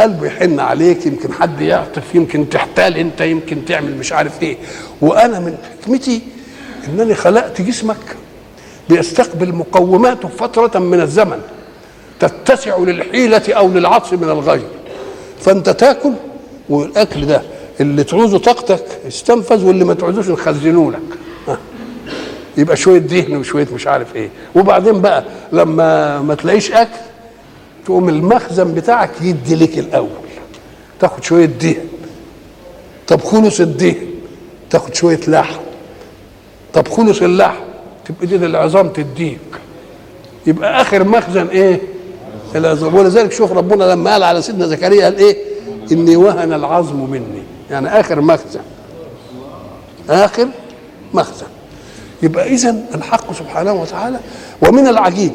قلبه 0.00 0.26
يحن 0.26 0.60
عليك 0.60 1.06
يمكن 1.06 1.32
حد 1.32 1.60
يعطف 1.60 2.14
يمكن 2.14 2.48
تحتال 2.48 2.96
أنت 2.96 3.20
يمكن 3.20 3.64
تعمل 3.64 3.96
مش 3.96 4.12
عارف 4.12 4.42
إيه. 4.42 4.56
وأنا 5.00 5.40
من 5.40 5.56
حكمتي 5.82 6.20
إنني 6.88 7.14
خلقت 7.14 7.60
جسمك 7.62 8.16
بيستقبل 8.88 9.52
مقوماته 9.54 10.28
فترة 10.28 10.78
من 10.78 11.00
الزمن 11.00 11.40
تتسع 12.20 12.78
للحيلة 12.78 13.42
أو 13.48 13.68
للعطف 13.68 14.12
من 14.12 14.28
الغير 14.30 14.66
فأنت 15.40 15.70
تاكل 15.70 16.12
والأكل 16.68 17.26
ده 17.26 17.42
اللي 17.80 18.04
تعوزه 18.04 18.38
طاقتك 18.38 18.84
استنفذ 19.08 19.64
واللي 19.66 19.84
ما 19.84 19.94
تعوزوش 19.94 20.28
نخزنه 20.28 20.92
لك. 20.92 21.00
يبقى 22.56 22.76
شوية 22.76 22.98
دهن 22.98 23.36
وشوية 23.36 23.66
مش 23.74 23.86
عارف 23.86 24.16
إيه. 24.16 24.28
وبعدين 24.54 25.00
بقى 25.00 25.24
لما 25.52 26.18
ما 26.20 26.34
تلاقيش 26.34 26.72
أكل 26.72 26.90
تقوم 27.84 28.08
المخزن 28.08 28.74
بتاعك 28.74 29.10
يدي 29.22 29.54
لك 29.54 29.78
الأول. 29.78 30.08
تاخد 31.00 31.24
شوية 31.24 31.46
دهن. 31.46 31.86
طب 33.08 33.20
خلص 33.20 33.60
الدهن. 33.60 34.06
تاخد 34.70 34.94
شوية 34.94 35.20
لحم. 35.28 35.60
طب 36.74 36.88
خلص 36.88 37.22
اللحم. 37.22 37.64
تبقى 38.04 38.26
دي 38.26 38.36
العظام 38.46 38.88
تديك. 38.88 39.38
يبقى 40.46 40.80
آخر 40.80 41.04
مخزن 41.04 41.46
إيه؟ 41.46 41.80
العظام. 42.54 42.94
ولذلك 42.94 43.32
شوف 43.32 43.52
ربنا 43.52 43.84
لما 43.84 44.12
قال 44.12 44.22
على 44.22 44.42
سيدنا 44.42 44.66
زكريا 44.66 45.04
قال 45.04 45.16
إيه؟ 45.18 45.36
إني 45.92 46.16
وهن 46.16 46.52
العظم 46.52 47.10
مني. 47.10 47.42
يعني 47.70 48.00
آخر 48.00 48.20
مخزن. 48.20 48.60
آخر 50.10 50.48
مخزن. 51.14 51.46
يبقى 52.22 52.48
اذا 52.48 52.76
الحق 52.94 53.32
سبحانه 53.32 53.72
وتعالى. 53.72 54.20
ومن 54.68 54.88
العجيب 54.88 55.32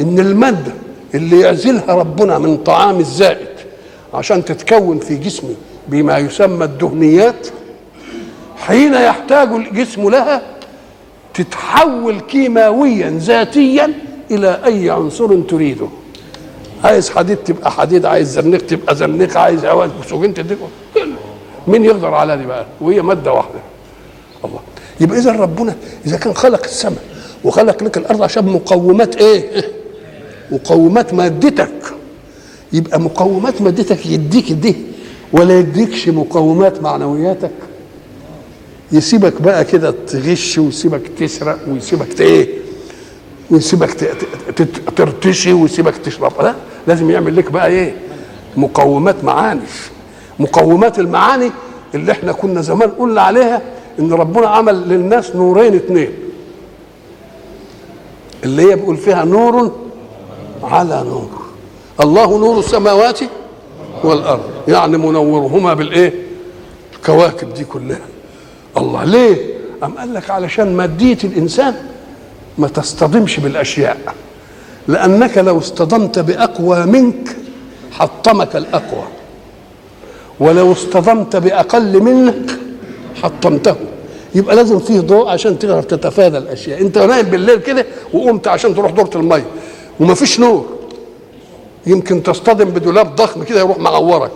إن 0.00 0.18
الماده 0.18 0.72
اللي 1.14 1.40
يعزلها 1.40 1.94
ربنا 1.94 2.38
من 2.38 2.56
طعام 2.56 2.98
الزائد 2.98 3.48
عشان 4.14 4.44
تتكون 4.44 4.98
في 4.98 5.16
جسمي 5.16 5.56
بما 5.88 6.18
يسمى 6.18 6.64
الدهنيات 6.64 7.46
حين 8.56 8.94
يحتاج 8.94 9.48
الجسم 9.52 10.10
لها 10.10 10.42
تتحول 11.34 12.20
كيماويا 12.20 13.10
ذاتيا 13.10 13.92
إلى 14.30 14.60
أي 14.64 14.90
عنصر 14.90 15.40
تريده. 15.40 15.86
عايز 16.84 17.10
حديد 17.10 17.36
تبقى 17.36 17.70
حديد 17.70 18.06
عايز 18.06 18.40
زنيق 18.40 18.66
تبقى 18.66 18.96
زنيق 18.96 19.36
عايز 19.38 19.64
اكسجين 19.64 20.34
مين 21.66 21.84
يقدر 21.84 22.14
على 22.14 22.36
دي 22.36 22.46
بقى 22.46 22.66
وهي 22.80 23.02
مادة 23.02 23.32
واحدة. 23.32 23.60
الله. 24.44 24.60
يبقى 25.00 25.18
اذا 25.18 25.32
ربنا 25.32 25.74
إذا 26.06 26.16
كان 26.16 26.34
خلق 26.34 26.64
السماء 26.64 27.02
وخلق 27.44 27.82
لك 27.82 27.96
الأرض 27.96 28.22
عشان 28.22 28.44
مقومات 28.46 29.16
إيه؟ 29.16 29.64
مقومات 30.52 31.14
مادتك. 31.14 31.72
يبقى 32.72 33.00
مقومات 33.00 33.62
مادتك 33.62 34.06
يديك 34.06 34.52
دي 34.52 34.76
ولا 35.32 35.58
يديكش 35.58 36.08
مقومات 36.08 36.82
معنوياتك. 36.82 37.50
يسيبك 38.92 39.42
بقى 39.42 39.64
كده 39.64 39.94
تغش 40.06 40.58
ويسيبك 40.58 41.02
تسرق 41.18 41.58
ويسيبك 41.68 42.20
إيه؟ 42.20 42.48
ويسيبك 43.50 44.14
ترتشي 44.96 45.52
ويسيبك 45.52 45.96
تشرب. 45.96 46.32
لا 46.42 46.54
لازم 46.86 47.10
يعمل 47.10 47.36
لك 47.36 47.50
بقى 47.50 47.66
إيه؟ 47.66 47.94
مقومات 48.56 49.24
معاني. 49.24 49.60
مقومات 50.38 50.98
المعاني 50.98 51.50
اللي 51.94 52.12
إحنا 52.12 52.32
كنا 52.32 52.60
زمان 52.62 52.90
قلنا 52.90 53.22
عليها 53.22 53.62
إن 53.98 54.12
ربنا 54.12 54.46
عمل 54.48 54.88
للناس 54.88 55.36
نورين 55.36 55.74
اتنين. 55.74 56.10
اللي 58.44 58.70
هي 58.70 58.76
بيقول 58.76 58.96
فيها 58.96 59.24
نور 59.24 59.72
على 60.62 61.04
نور. 61.08 61.30
الله 62.00 62.38
نور 62.38 62.58
السماوات 62.58 63.20
والأرض. 64.04 64.42
يعني 64.68 64.98
منورهما 64.98 65.74
بالإيه؟ 65.74 66.12
الكواكب 66.96 67.54
دي 67.54 67.64
كلها. 67.64 68.00
الله 68.76 69.04
ليه؟ 69.04 69.54
أم 69.84 69.98
قال 69.98 70.14
لك 70.14 70.30
علشان 70.30 70.76
مادية 70.76 71.18
الإنسان 71.24 71.74
ما 72.58 72.68
تصطدمش 72.68 73.40
بالأشياء. 73.40 74.14
لأنك 74.88 75.38
لو 75.38 75.58
اصطدمت 75.58 76.18
بأقوى 76.18 76.86
منك 76.86 77.36
حطمك 77.92 78.56
الأقوى. 78.56 79.04
ولو 80.40 80.72
اصطدمت 80.72 81.36
بأقل 81.36 82.02
منك 82.02 82.53
حطمته. 83.22 83.74
يبقى 84.34 84.56
لازم 84.56 84.78
فيه 84.78 85.00
ضوء 85.00 85.28
عشان 85.28 85.58
تقدر 85.58 85.82
تتفادى 85.82 86.38
الأشياء. 86.38 86.80
انت 86.80 86.98
نايم 86.98 87.26
بالليل 87.26 87.60
كده 87.60 87.86
وقمت 88.12 88.48
عشان 88.48 88.74
تروح 88.74 88.90
دورة 88.90 89.10
المية. 89.14 89.44
ومفيش 90.00 90.40
نور. 90.40 90.66
يمكن 91.86 92.22
تصطدم 92.22 92.64
بدولاب 92.70 93.14
ضخم 93.16 93.42
كده 93.42 93.60
يروح 93.60 93.78
معورك. 93.78 94.30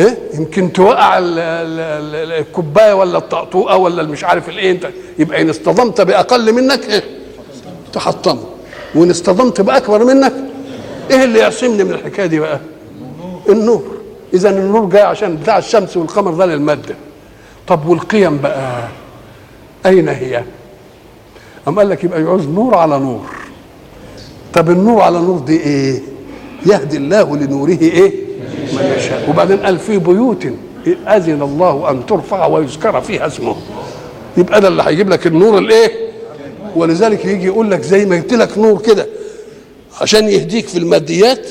إيه 0.00 0.18
يمكن 0.34 0.72
توقع 0.72 1.18
ال- 1.18 1.24
ال- 1.38 2.14
ال- 2.14 2.32
الكوباية 2.32 2.92
ولا 2.92 3.18
الطقطوقة 3.18 3.76
ولا 3.76 4.02
مش 4.02 4.24
عارف 4.24 4.48
الإيه. 4.48 4.70
انت 4.70 4.88
يبقى 5.18 5.42
إن 5.42 5.50
اصطدمت 5.50 6.00
بأقل 6.00 6.52
منك 6.52 6.88
إيه؟ 6.88 7.02
تحطمه 7.92 8.42
وإن 8.94 9.10
اصطدمت 9.10 9.60
بأكبر 9.60 10.04
منك 10.04 10.32
إيه 11.10 11.24
اللي 11.24 11.38
يعصمني 11.38 11.84
من 11.84 11.90
الحكاية 11.92 12.26
دي 12.26 12.38
بقى؟ 12.40 12.60
النور. 13.48 13.82
اذا 14.34 14.50
النور 14.50 14.84
جاي 14.84 15.02
عشان 15.02 15.36
بتاع 15.36 15.58
الشمس 15.58 15.96
والقمر 15.96 16.34
ده 16.34 16.46
للمادة. 16.46 16.94
طب 17.66 17.86
والقيم 17.86 18.38
بقى؟ 18.38 18.88
أين 19.86 20.08
هي؟ 20.08 20.42
أم 21.68 21.78
قال 21.78 21.88
لك 21.88 22.04
يبقى 22.04 22.22
يعوز 22.22 22.46
نور 22.46 22.74
على 22.74 22.98
نور. 22.98 23.26
طب 24.52 24.70
النور 24.70 25.02
على 25.02 25.18
نور 25.18 25.38
دي 25.38 25.60
إيه؟ 25.60 26.00
يهدي 26.66 26.96
الله 26.96 27.36
لنوره 27.36 27.78
إيه؟ 27.82 28.12
من 28.72 28.94
يشاء. 28.96 29.30
وبعدين 29.30 29.56
قال 29.58 29.78
في 29.78 29.98
بيوت 29.98 30.46
أذن 31.08 31.42
الله 31.42 31.90
أن 31.90 32.06
ترفع 32.06 32.46
ويذكر 32.46 33.00
فيها 33.00 33.26
اسمه. 33.26 33.56
يبقى 34.36 34.60
ده 34.60 34.68
اللي 34.68 34.82
هيجيب 34.82 35.08
لك 35.10 35.26
النور 35.26 35.58
الإيه؟ 35.58 35.90
ولذلك 36.76 37.24
يجي 37.24 37.46
يقول 37.46 37.70
لك 37.70 37.80
زي 37.82 38.04
ما 38.06 38.16
جبت 38.16 38.32
لك 38.32 38.58
نور 38.58 38.78
كده. 38.82 39.06
عشان 40.00 40.28
يهديك 40.28 40.68
في 40.68 40.78
الماديات 40.78 41.46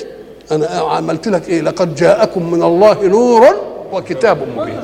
أنا 0.52 0.68
عملت 0.68 1.28
لك 1.28 1.50
إيه؟ 1.50 1.62
لقد 1.62 1.96
جاءكم 1.96 2.52
من 2.52 2.64
الله 2.64 3.08
نور 3.08 3.46
وكتاب 3.92 4.38
مبين. 4.58 4.80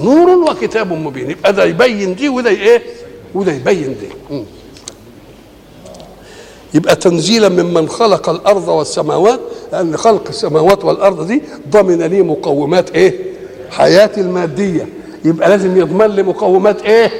نور 0.00 0.30
وكتاب 0.50 0.92
مبين. 0.92 1.30
يبقى 1.30 1.52
ده 1.52 1.64
يبين 1.64 2.14
دي 2.14 2.28
وده 2.28 2.50
إيه؟ 2.50 2.82
وده 3.34 3.52
يبين 3.52 3.96
دي. 4.00 4.42
يبقى 6.74 6.96
تنزيلا 6.96 7.48
ممن 7.48 7.88
خلق 7.88 8.28
الأرض 8.28 8.68
والسماوات 8.68 9.40
لأن 9.72 9.96
خلق 9.96 10.28
السماوات 10.28 10.84
والأرض 10.84 11.26
دي 11.26 11.42
ضمن 11.70 12.02
لي 12.02 12.22
مقومات 12.22 12.90
إيه؟ 12.90 13.14
حياتي 13.70 14.20
المادية. 14.20 14.88
يبقى 15.24 15.48
لازم 15.48 15.76
يضمن 15.76 16.06
لي 16.06 16.22
مقومات 16.22 16.82
إيه؟ 16.82 17.10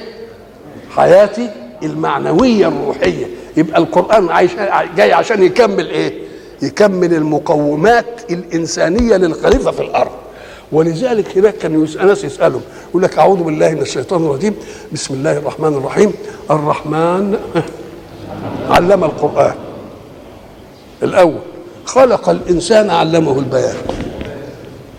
حياتي 0.91 1.51
المعنوية 1.83 2.69
الروحية. 2.69 3.27
يبقى 3.57 3.79
القرآن 3.81 4.29
عايش 4.29 4.51
جاي 4.97 5.12
عشان 5.12 5.43
يكمل 5.43 5.91
إيه؟ 5.91 6.12
يكمل 6.62 7.15
المقومات 7.15 8.07
الإنسانية 8.31 9.17
للخليفة 9.17 9.71
في 9.71 9.81
الأرض. 9.83 10.11
ولذلك 10.72 11.38
هناك 11.38 11.55
كان 11.57 11.87
ناس 12.07 12.24
يسألهم 12.24 12.61
يقول 12.90 13.02
لك 13.02 13.18
أعوذ 13.18 13.42
بالله 13.42 13.70
من 13.70 13.83
الشيطان 13.83 14.24
الرجيم 14.26 14.55
بسم 14.92 15.14
الله 15.14 15.37
الرحمن 15.38 15.74
الرحيم. 15.74 16.12
الرحمن 16.50 17.37
علم 18.70 19.05
القرآن. 19.05 19.55
الأول 21.02 21.38
خلق 21.85 22.29
الإنسان 22.29 22.90
علمه 22.90 23.38
البيان. 23.38 23.76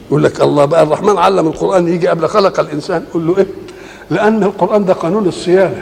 يقول 0.08 0.24
لك 0.24 0.42
الله 0.42 0.66
بقى 0.66 0.84
الرحمن 0.84 1.18
علم 1.18 1.48
القرآن 1.48 1.88
يجي 1.88 2.08
قبل 2.08 2.28
خلق 2.28 2.60
الإنسان 2.60 3.04
يقول 3.10 3.28
له 3.28 3.38
إيه؟ 3.38 3.48
لأن 4.10 4.44
القرآن 4.44 4.86
ده 4.86 4.94
قانون 4.94 5.28
الصيانة. 5.28 5.82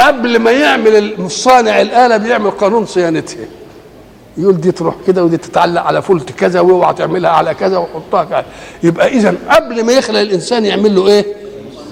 قبل 0.00 0.38
ما 0.38 0.50
يعمل 0.50 1.20
الصانع 1.20 1.80
الآلة 1.80 2.16
بيعمل 2.16 2.50
قانون 2.50 2.86
صيانتها. 2.86 3.46
يقول 4.36 4.60
دي 4.60 4.72
تروح 4.72 4.94
كده 5.06 5.24
ودي 5.24 5.36
تتعلق 5.36 5.82
على 5.82 6.02
فولت 6.02 6.30
كذا 6.30 6.60
واوعى 6.60 6.94
تعملها 6.94 7.30
على 7.30 7.54
كذا 7.54 7.78
وحطها 7.78 8.24
كذا 8.24 8.44
يبقى 8.82 9.08
اذا 9.08 9.34
قبل 9.48 9.84
ما 9.84 9.92
يخلق 9.92 10.18
الإنسان 10.18 10.64
يعمل 10.64 10.94
له 10.94 11.06
إيه؟ 11.08 11.24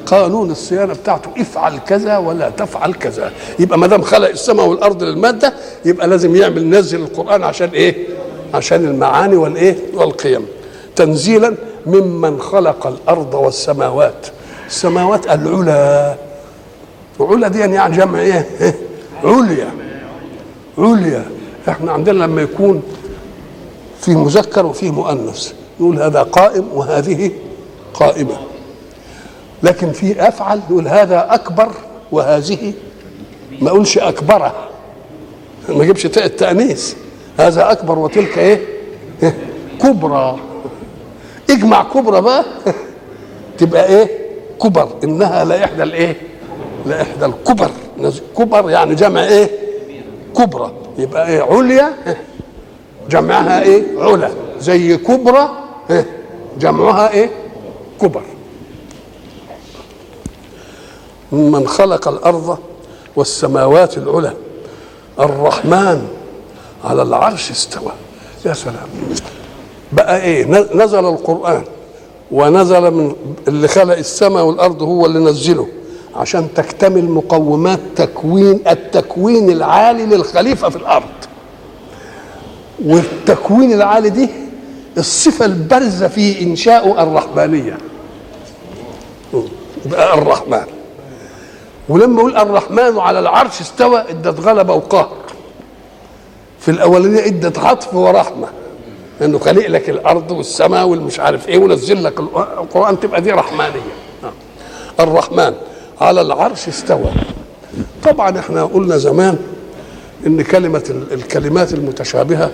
قانون 0.07 0.51
الصيانة 0.51 0.95
بتاعته 0.95 1.31
افعل 1.39 1.79
كذا 1.79 2.19
ولا 2.19 2.51
تفعل 2.51 2.95
كذا 2.95 3.33
يبقى 3.59 3.79
ما 3.79 3.87
دام 3.87 4.03
خلق 4.03 4.29
السماء 4.29 4.67
والأرض 4.67 5.03
للمادة 5.03 5.53
يبقى 5.85 6.09
لازم 6.09 6.37
يعمل 6.37 6.71
نزل 6.71 7.01
القرآن 7.01 7.45
عشان 7.45 7.69
إيه؟ 7.69 8.07
عشان 8.55 8.85
المعاني 8.85 9.37
والإيه؟ 9.37 9.77
والقيم 9.95 10.47
تنزيلا 10.97 11.55
ممن 11.87 12.41
خلق 12.41 12.87
الأرض 12.87 13.35
والسماوات 13.35 14.27
السماوات 14.67 15.27
العلا 15.27 16.15
وعلا 17.19 17.49
دي 17.49 17.59
يعني 17.59 17.97
جمع 17.97 18.21
إيه؟ 18.21 18.47
عليا 19.25 19.71
عليا 20.79 21.38
إحنا 21.69 21.93
عندنا 21.93 22.25
لما 22.25 22.43
يكون 22.43 22.83
في 24.01 24.15
مذكر 24.15 24.67
وفيه 24.67 24.91
مؤنث 24.91 25.53
نقول 25.81 26.03
هذا 26.03 26.23
قائم 26.23 26.65
وهذه 26.75 27.31
قائمة. 27.95 28.37
لكن 29.63 29.93
في 29.93 30.29
أفعل 30.29 30.59
نقول 30.59 30.89
هذا 30.89 31.35
أكبر 31.35 31.69
وهذه 32.13 32.73
ما 33.61 33.69
أقولش 33.69 33.99
اكبره 33.99 34.55
ما 35.69 35.83
اجيبش 35.83 36.07
التأنيث. 36.07 36.95
هذا 37.39 37.73
أكبر 37.73 37.99
وتلك 37.99 38.39
إيه؟ 38.39 38.61
إيه؟ 39.23 39.35
كبرى. 39.83 40.39
اجمع 41.51 41.83
كبرى 41.95 42.21
بقى. 42.21 42.45
تبقى 43.59 43.87
إيه؟ 43.89 44.09
كبر. 44.63 44.89
إنها 45.05 45.45
لا 45.45 45.65
إحدى 45.65 45.83
الإيه؟ 45.83 46.17
لا 46.87 47.03
إحدى 47.03 47.25
الكبر. 47.27 47.71
كبر 48.39 48.71
يعني 48.71 48.95
جمع 48.95 49.25
إيه؟ 49.25 49.51
كبرى. 50.37 50.73
يبقى 50.99 51.29
إيه 51.29 51.43
عليا 51.43 51.95
إيه؟ 52.07 52.23
جمعها 53.11 53.63
إيه 53.63 53.83
علا 54.03 54.31
زي 54.61 54.97
كبرى 54.97 55.51
إيه؟ 55.91 56.07
جمعها 56.61 57.11
إيه 57.13 57.31
كبر. 58.01 58.23
من 61.33 61.69
خلق 61.69 62.09
الأرض 62.09 62.59
والسماوات 63.17 63.99
العلى 63.99 64.33
الرحمن 65.21 66.09
على 66.85 67.03
العرش 67.03 67.51
استوى. 67.51 67.93
يا 68.47 68.53
سلام. 68.53 68.89
بقى 69.93 70.23
إيه 70.23 70.45
نزل 70.75 70.99
القرآن 71.07 71.63
ونزل 72.31 72.91
من 72.91 73.15
اللي 73.49 73.69
خلق 73.69 73.97
السماء 73.97 74.45
والأرض 74.45 74.83
هو 74.83 75.07
اللي 75.07 75.19
نزله. 75.19 75.69
عشان 76.17 76.49
تكتمل 76.55 77.05
مقومات 77.05 77.81
تكوين 77.97 78.61
التكوين 78.69 79.51
العالي 79.51 80.07
للخليفة 80.07 80.69
في 80.69 80.77
الأرض. 80.77 81.09
والتكوين 82.85 83.73
العالي 83.73 84.11
دي 84.11 84.29
الصفة 84.99 85.45
البارزة 85.45 86.09
في 86.09 86.43
إنشاء 86.43 87.03
الرحمانيه 87.03 87.79
يبقى 89.87 90.19
الرحمن. 90.19 90.65
ولما 91.89 92.21
يقول 92.21 92.37
الرحمن 92.37 92.99
على 92.99 93.19
العرش 93.19 93.61
استوى 93.61 94.01
إدت 94.01 94.41
غلبة 94.41 94.75
وقهر. 94.75 95.17
في 96.61 96.71
الأولانية 96.71 97.27
إدت 97.27 97.59
عطف 97.59 97.95
ورحمة. 97.95 98.49
انه 99.23 99.39
خلق 99.39 99.67
لك 99.67 99.91
الأرض 99.91 100.31
والسماء 100.31 100.87
والمش 100.87 101.21
عارف 101.21 101.49
إيه 101.49 101.59
ونزل 101.59 102.05
لك 102.05 102.21
القرآن 102.21 103.01
تبقى 103.01 103.21
دي 103.21 103.33
رحمانية. 103.33 103.81
الرحمن. 105.01 105.55
على 106.01 106.21
العرش 106.21 106.69
استوى. 106.69 107.11
طبعا 108.03 108.39
إحنا 108.39 108.65
قلنا 108.65 108.97
زمان 108.97 109.39
إن 110.27 110.43
كلمة 110.43 111.05
الكلمات 111.13 111.73
المتشابهة 111.75 112.51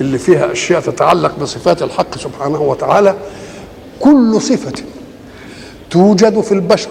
اللي 0.00 0.18
فيها 0.18 0.52
أشياء 0.52 0.80
تتعلق 0.80 1.38
بصفات 1.40 1.82
الحق 1.82 2.18
سبحانه 2.18 2.62
وتعالى 2.62 3.14
كل 4.00 4.40
صفة 4.40 4.72
توجد 5.90 6.40
في 6.40 6.52
البشر 6.52 6.90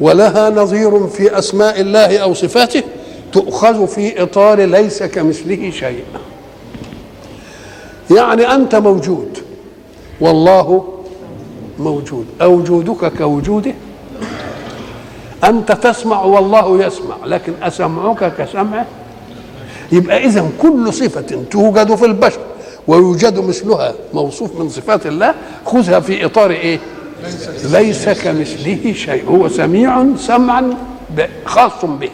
ولها 0.00 0.50
نظير 0.50 1.06
في 1.06 1.38
أسماء 1.38 1.80
الله 1.80 2.18
أو 2.18 2.34
صفاته 2.34 2.82
تؤخذ 3.32 3.86
في 3.86 4.22
إطار 4.22 4.60
ليس 4.60 5.02
كمثله 5.02 5.70
شيء. 5.70 6.02
يعني 8.16 8.54
أنت 8.54 8.74
موجود 8.74 9.38
والله 10.20 10.84
موجود 11.78 12.26
أوجودك 12.42 13.12
كوجوده 13.18 13.74
أنت 15.44 15.72
تسمع 15.72 16.22
والله 16.22 16.86
يسمع 16.86 17.16
لكن 17.24 17.52
أسمعك 17.62 18.32
كسمعه 18.38 18.86
يبقى 19.92 20.24
اذا 20.24 20.48
كل 20.62 20.92
صفة 20.92 21.44
توجد 21.50 21.94
في 21.94 22.04
البشر 22.04 22.40
ويوجد 22.86 23.38
مثلها 23.38 23.94
موصوف 24.14 24.60
من 24.60 24.68
صفات 24.68 25.06
الله 25.06 25.34
خذها 25.66 26.00
في 26.00 26.24
إطار 26.24 26.50
إيه؟ 26.50 26.78
ليس 27.64 28.08
كمثله 28.08 28.92
شيء 28.92 29.24
هو 29.28 29.48
سميع 29.48 30.06
سمعا 30.18 30.74
خاص 31.44 31.84
به 31.84 32.10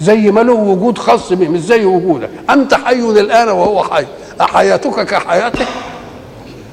زي 0.00 0.30
ما 0.30 0.40
له 0.40 0.52
وجود 0.52 0.98
خاص 0.98 1.32
به 1.32 1.48
مش 1.48 1.60
زي 1.60 1.84
وجودك 1.84 2.30
أنت 2.50 2.74
حي 2.74 3.00
الآن 3.00 3.48
وهو 3.48 3.84
حي 3.84 4.04
أحياتك 4.40 5.06
كحياته 5.06 5.66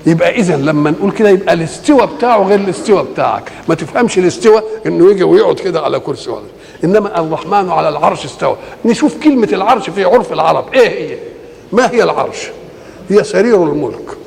يبقى 0.07 0.35
اذا 0.35 0.57
لما 0.57 0.91
نقول 0.91 1.11
كده 1.11 1.29
يبقى 1.29 1.53
الاستواء 1.53 2.05
بتاعه 2.05 2.43
غير 2.43 2.59
الاستواء 2.59 3.03
بتاعك. 3.03 3.51
ما 3.69 3.75
تفهمش 3.75 4.17
الاستواء 4.17 4.63
إنه 4.85 5.11
يجي 5.11 5.23
ويقعد 5.23 5.55
كده 5.55 5.81
على 5.81 5.99
كرسي 5.99 6.29
ولا 6.29 6.43
إنما 6.83 7.19
الرحمن 7.19 7.69
على 7.69 7.89
العرش 7.89 8.25
استوى. 8.25 8.57
نشوف 8.85 9.23
كلمة 9.23 9.49
العرش 9.53 9.89
في 9.89 10.03
عرف 10.03 10.33
العرب. 10.33 10.73
إيه 10.73 10.89
هي؟ 10.89 11.17
ما 11.71 11.91
هي 11.91 12.03
العرش؟ 12.03 12.47
هي 13.09 13.23
سرير 13.23 13.63
الملك. 13.63 14.17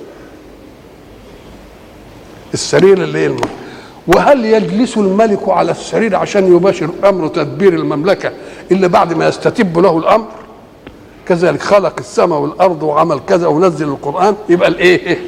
السرير 2.54 3.02
اللي 3.02 3.26
الملك. 3.26 3.48
وهل 4.06 4.44
يجلس 4.44 4.96
الملك 4.96 5.48
على 5.48 5.70
السرير 5.70 6.16
عشان 6.16 6.56
يباشر 6.56 6.90
أمر 7.04 7.28
تدبير 7.28 7.72
المملكة 7.74 8.32
إلا 8.72 8.86
بعد 8.86 9.12
ما 9.12 9.28
يستتب 9.28 9.78
له 9.78 9.98
الأمر؟ 9.98 10.26
كذلك 11.26 11.62
خلق 11.62 11.94
السماء 11.98 12.38
والأرض 12.38 12.82
وعمل 12.82 13.20
كذا 13.28 13.46
ونزل 13.46 13.88
القرآن. 13.88 14.36
يبقى 14.48 14.68
الإيه؟ 14.68 15.18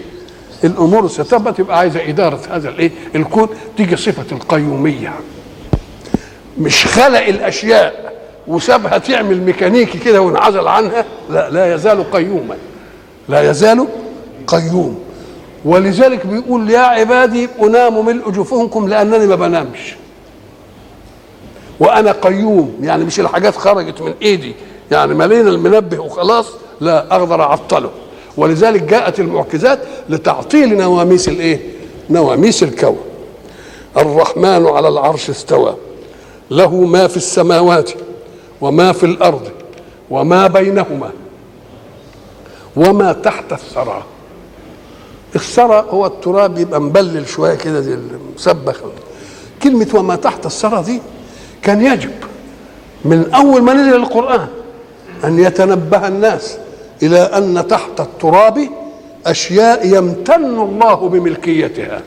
الأمور 0.64 1.09
ستبت 1.09 1.59
يبقى 1.59 1.79
عايزة 1.79 2.09
إدارة 2.09 2.40
هذا 2.51 2.68
الإيه؟ 2.68 2.90
الكون. 3.14 3.48
تيجي 3.77 3.96
صفة 3.96 4.37
القيومية. 4.37 5.12
مش 6.59 6.87
خلق 6.87 7.27
الأشياء 7.27 8.12
وسابها 8.46 8.98
تعمل 8.98 9.40
ميكانيكي 9.42 9.98
كده 9.98 10.20
وانعزل 10.20 10.68
عنها. 10.68 11.05
لا 11.31 11.51
لا 11.51 11.75
يزال 11.75 12.11
قيوما. 12.11 12.57
لا 13.29 13.51
يزال 13.51 13.87
قيوم. 14.46 14.98
ولذلك 15.64 16.27
بيقول 16.27 16.70
يا 16.70 16.79
عبادي 16.79 17.48
انام 17.62 18.07
ملء 18.07 18.31
جفونكم 18.31 18.88
لأنني 18.88 19.27
ما 19.27 19.35
بنامش. 19.35 19.96
وأنا 21.81 22.12
قيوم. 22.12 22.77
يعني 22.81 23.05
مش 23.05 23.20
الحاجات 23.20 23.57
خرجت 23.57 24.01
من 24.01 24.14
إيدي. 24.22 24.55
يعني 24.90 25.14
ملينا 25.14 25.51
المنبه 25.51 25.98
وخلاص. 25.98 26.46
لا 26.81 27.16
أقدر 27.16 27.42
أعطله. 27.42 27.90
ولذلك 28.36 28.82
جاءت 28.82 29.20
المعجزات 29.20 29.78
لتعطيل 30.08 30.76
نواميس 30.76 31.28
الإيه؟ 31.28 31.60
نواميس 32.10 32.62
الكون. 32.62 32.98
الرحمن 33.96 34.66
على 34.66 34.88
العرش 34.88 35.30
استوى. 35.30 35.76
له 36.50 36.76
ما 36.76 37.06
في 37.06 37.16
السماوات 37.16 37.90
وما 38.60 38.92
في 38.92 39.06
الأرض 39.06 39.48
وما 40.10 40.46
بينهما 40.46 41.10
وما 42.76 43.12
تحت 43.12 43.52
الثرى. 43.52 44.02
الثرى 45.34 45.86
هو 45.90 46.06
التراب 46.06 46.58
يبقى 46.58 46.80
مبلل 46.80 47.28
شوية 47.28 47.54
كده 47.54 47.80
زي 47.80 47.94
المسبخ. 47.94 48.80
كلمة 49.62 49.88
وما 49.94 50.16
تحت 50.16 50.46
الثرى 50.46 50.82
دي 50.82 51.00
كان 51.62 51.86
يجب 51.86 52.10
من 53.04 53.32
أول 53.34 53.62
ما 53.62 53.72
نزل 53.72 53.94
القرآن 53.96 54.46
أن 55.24 55.38
يتنبه 55.38 56.08
الناس. 56.08 56.58
إلى 57.02 57.18
أن 57.18 57.66
تحت 57.68 58.00
التراب 58.00 58.68
أشياء 59.26 59.86
يمتن 59.86 60.44
الله 60.44 60.94
بملكيتها. 61.08 62.02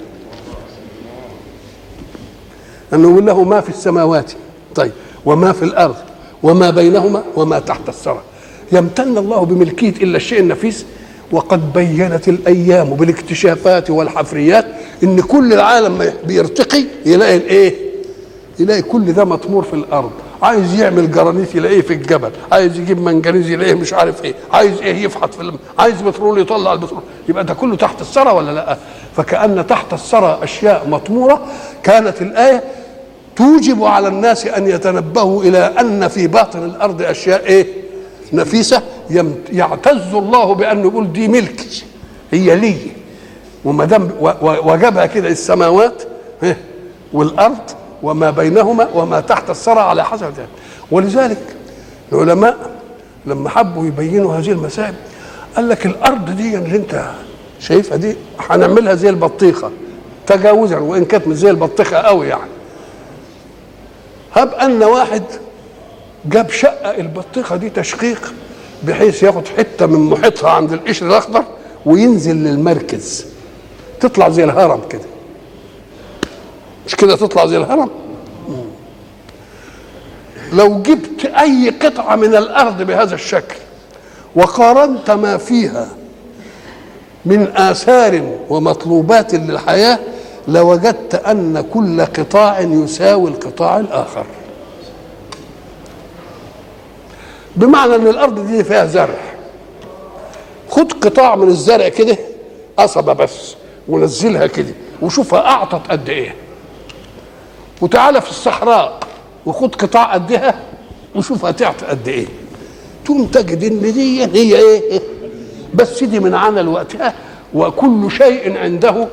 انه 2.93 3.12
يقول 3.12 3.25
له 3.25 3.43
ما 3.43 3.62
في 3.62 3.69
السماوات؟ 3.69 4.31
طيب. 4.75 4.91
وما 5.25 5.51
في 5.51 5.63
الأرض؟ 5.65 5.95
وما 6.43 6.69
بينهما؟ 6.69 7.23
وما 7.36 7.60
تحت 7.60 7.89
الثرى. 7.89 8.21
يمتن 8.71 9.17
الله 9.17 9.45
بملكية 9.45 10.03
إلا 10.03 10.17
الشيء 10.17 10.39
النفيس 10.39 10.86
وقد 11.31 11.73
بينت 11.73 12.27
الأيام 12.27 12.89
بالاكتشافات 12.89 13.89
والحفريات 13.89 14.65
إن 15.03 15.21
كل 15.21 15.53
العالم 15.53 16.13
بيرتقي 16.27 16.84
يلاقي 17.05 17.38
الإيه؟ 17.38 17.75
يلاقي 18.60 18.81
كل 18.81 19.13
ده 19.13 19.25
مطمور 19.25 19.63
في 19.63 19.73
الأرض. 19.73 20.12
عايز 20.45 20.79
يعمل 20.79 21.12
جرانيت 21.12 21.55
يلاقيه 21.55 21.81
في 21.81 21.93
الجبل 21.93 22.31
عايز 22.51 22.79
يجيب 22.79 23.01
منجنيز 23.01 23.49
يلاقيه 23.49 23.73
مش 23.73 23.93
عارف 23.93 24.23
إيه 24.25 24.34
عايز 24.51 24.81
إيه 24.81 25.03
يفحط 25.03 25.34
في 25.34 25.41
الم... 25.41 25.58
عايز 25.79 26.01
بترول 26.01 26.41
يطلع 26.41 26.73
البترول 26.73 27.01
يبقى 27.29 27.43
ده 27.43 27.53
كله 27.53 27.75
تحت 27.75 28.01
الثرى 28.01 28.31
ولا 28.31 28.51
لأ؟ 28.51 28.77
فكأن 29.17 29.67
تحت 29.67 29.93
الثرى 29.93 30.39
أشياء 30.43 30.88
مطمورة 30.89 31.41
كانت 31.84 32.21
الآية 32.21 32.63
توجب 33.36 33.84
على 33.84 34.08
الناس 34.08 34.45
أن 34.47 34.67
يتنبهوا 34.67 35.43
إلى 35.43 35.58
أن 35.79 36.08
في 36.08 36.27
باطن 36.27 36.63
الأرض 36.63 37.01
أشياء 37.01 37.45
إيه؟ 37.45 37.67
نفيسة 38.34 38.81
يعتز 39.51 40.13
الله 40.13 40.53
بانه 40.55 40.81
يقول 40.88 41.13
دي 41.13 41.27
ملكي 41.27 41.84
هي 42.31 42.55
لي. 42.55 42.75
وما 43.65 43.86
دام 43.86 44.10
وجبها 44.41 45.05
كده 45.05 45.27
السماوات 45.29 46.03
والأرض 47.13 47.58
وما 48.03 48.29
بينهما 48.31 48.88
وما 48.93 49.19
تحت 49.19 49.49
الثرى 49.49 49.79
على 49.79 50.05
حسب 50.05 50.25
ذلك 50.25 50.47
ولذلك 50.91 51.55
العلماء 52.12 52.58
لما 53.25 53.49
حبوا 53.49 53.86
يبينوا 53.86 54.36
هذه 54.36 54.51
المسائل 54.51 54.93
قال 55.55 55.69
لك 55.69 55.86
الأرض 55.86 56.29
دي 56.36 56.58
اللي 56.58 56.75
أنت 56.77 57.05
شايفها 57.60 57.97
دي 57.97 58.15
هنعملها 58.49 58.95
زي 58.95 59.10
البطيخة 59.10 59.71
تجاوزا 60.27 60.77
وإن 60.77 61.05
كانت 61.05 61.27
مش 61.27 61.36
زي 61.36 61.49
البطيخة 61.49 61.97
قوي 61.97 62.27
يعني. 62.27 62.49
هب 64.34 64.53
أن 64.53 64.84
واحد 64.84 65.23
جاب 66.25 66.49
شقة 66.49 66.91
البطيخة 66.97 67.55
دي 67.55 67.69
تشقيق 67.69 68.34
بحيث 68.84 69.23
ياخد 69.23 69.47
حتة 69.58 69.86
من 69.86 69.99
محيطها 70.10 70.49
عند 70.49 70.73
القشر 70.73 71.08
الأخضر 71.08 71.43
وينزل 71.86 72.36
للمركز. 72.36 73.25
تطلع 73.99 74.29
زي 74.29 74.43
الهرم 74.43 74.81
كده. 74.89 75.01
مش 76.88 76.95
كده 76.95 77.15
تطلع 77.15 77.45
زي 77.45 77.58
الهرم؟ 77.58 77.89
لو 80.54 80.82
جبت 80.82 81.26
أي 81.26 81.69
قطعة 81.69 82.15
من 82.15 82.36
الأرض 82.36 82.82
بهذا 82.82 83.15
الشكل 83.15 83.56
وقارنت 84.36 85.12
ما 85.12 85.38
فيها 85.38 85.88
من 87.26 87.48
آثار 87.56 88.38
ومطلوبات 88.50 89.34
للحياة 89.36 90.00
لوجدت 90.48 91.15
أن 91.15 91.65
كل 91.74 92.02
قطاع 92.06 92.60
يساوي 92.60 93.30
القطاع 93.30 93.80
الآخر. 93.80 94.26
بمعنى 97.56 97.95
إن 97.95 98.08
الأرض 98.08 98.48
دي 98.48 98.63
فيها 98.63 98.86
زرع. 98.86 99.15
خد 100.69 100.93
قطاع 100.93 101.36
من 101.36 101.48
الزرع 101.48 101.89
كده 101.89 102.17
قصبة 102.78 103.13
بس 103.13 103.56
ونزلها 103.88 104.48
كده 104.48 104.74
وشوفها 105.02 105.39
أعطت 105.39 105.91
قد 105.91 106.10
إيه. 106.10 106.36
وتعالى 107.81 108.21
في 108.21 108.29
الصحراء 108.29 108.99
وخد 109.45 109.75
قطاع 109.75 110.13
قدها 110.13 110.59
وشوف 111.15 111.45
هتعطي 111.45 111.85
قد 111.85 112.07
إيه. 112.07 112.25
تقوم 113.05 113.25
تجد 113.25 113.63
إن 113.63 113.81
دي 113.93 114.23
هي 114.25 114.55
إيه. 114.55 115.01
بس 115.73 116.03
دي 116.03 116.19
من 116.19 116.35
عمل 116.35 116.67
وقتها 116.67 117.13
وكل 117.53 118.11
شيء 118.11 118.57
عنده 118.57 119.07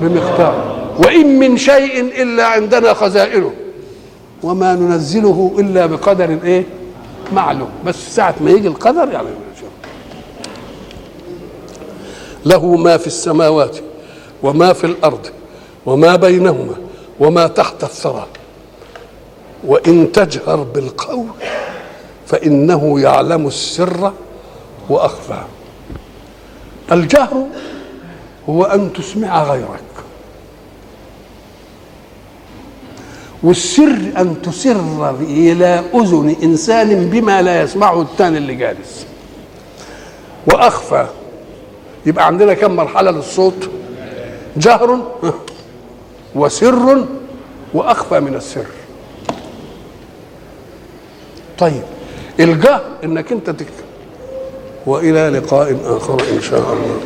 بمقدار. 0.00 0.76
وإن 0.98 1.38
من 1.38 1.56
شيء 1.56 2.00
إلا 2.22 2.46
عندنا 2.46 2.94
خزائنه 2.94 3.52
وما 4.42 4.74
ننزله 4.74 5.54
إلا 5.58 5.86
بقدر 5.86 6.38
إيه. 6.44 6.64
معلوم. 7.32 7.68
بس 7.86 8.14
ساعة 8.14 8.34
ما 8.40 8.50
يجي 8.50 8.68
القدر 8.68 9.08
يعني. 9.12 9.28
له 12.44 12.76
ما 12.76 12.96
في 12.96 13.06
السماوات 13.06 13.76
وما 14.42 14.72
في 14.72 14.84
الأرض 14.84 15.26
وما 15.86 16.16
بينهما 16.16 16.74
وما 17.20 17.46
تحت 17.46 17.84
الثرى. 17.84 18.26
وإن 19.64 20.12
تجهر 20.12 20.56
بالقول 20.56 21.26
فإنه 22.26 23.00
يعلم 23.00 23.46
السر 23.46 24.12
وأخفى. 24.88 25.42
الجهر 26.92 27.46
هو 28.48 28.64
أن 28.64 28.92
تسمع 28.92 29.44
غيرك. 29.44 29.80
والسر 33.42 33.98
أن 34.16 34.42
تسر 34.42 35.10
إلى 35.20 35.82
أذن 35.94 36.36
إنسان 36.42 37.10
بما 37.10 37.42
لا 37.42 37.62
يسمعه 37.62 38.02
الثاني 38.02 38.38
اللي 38.38 38.54
جالس. 38.54 39.06
وأخفى. 40.46 41.06
يبقى 42.06 42.26
عندنا 42.26 42.54
كم 42.54 42.76
مرحلة 42.76 43.10
للصوت؟ 43.10 43.70
جهر. 44.56 44.98
وسر 46.36 47.04
وأخفى 47.74 48.20
من 48.20 48.34
السر. 48.34 48.66
طيب 51.58 51.82
الجهر 52.40 52.82
إنك 53.04 53.32
أنت 53.32 53.50
تكتب 53.50 53.86
وإلى 54.86 55.28
لقاء 55.28 55.96
آخر 55.96 56.22
إن 56.32 56.40
شاء 56.40 56.60
الله. 56.60 57.00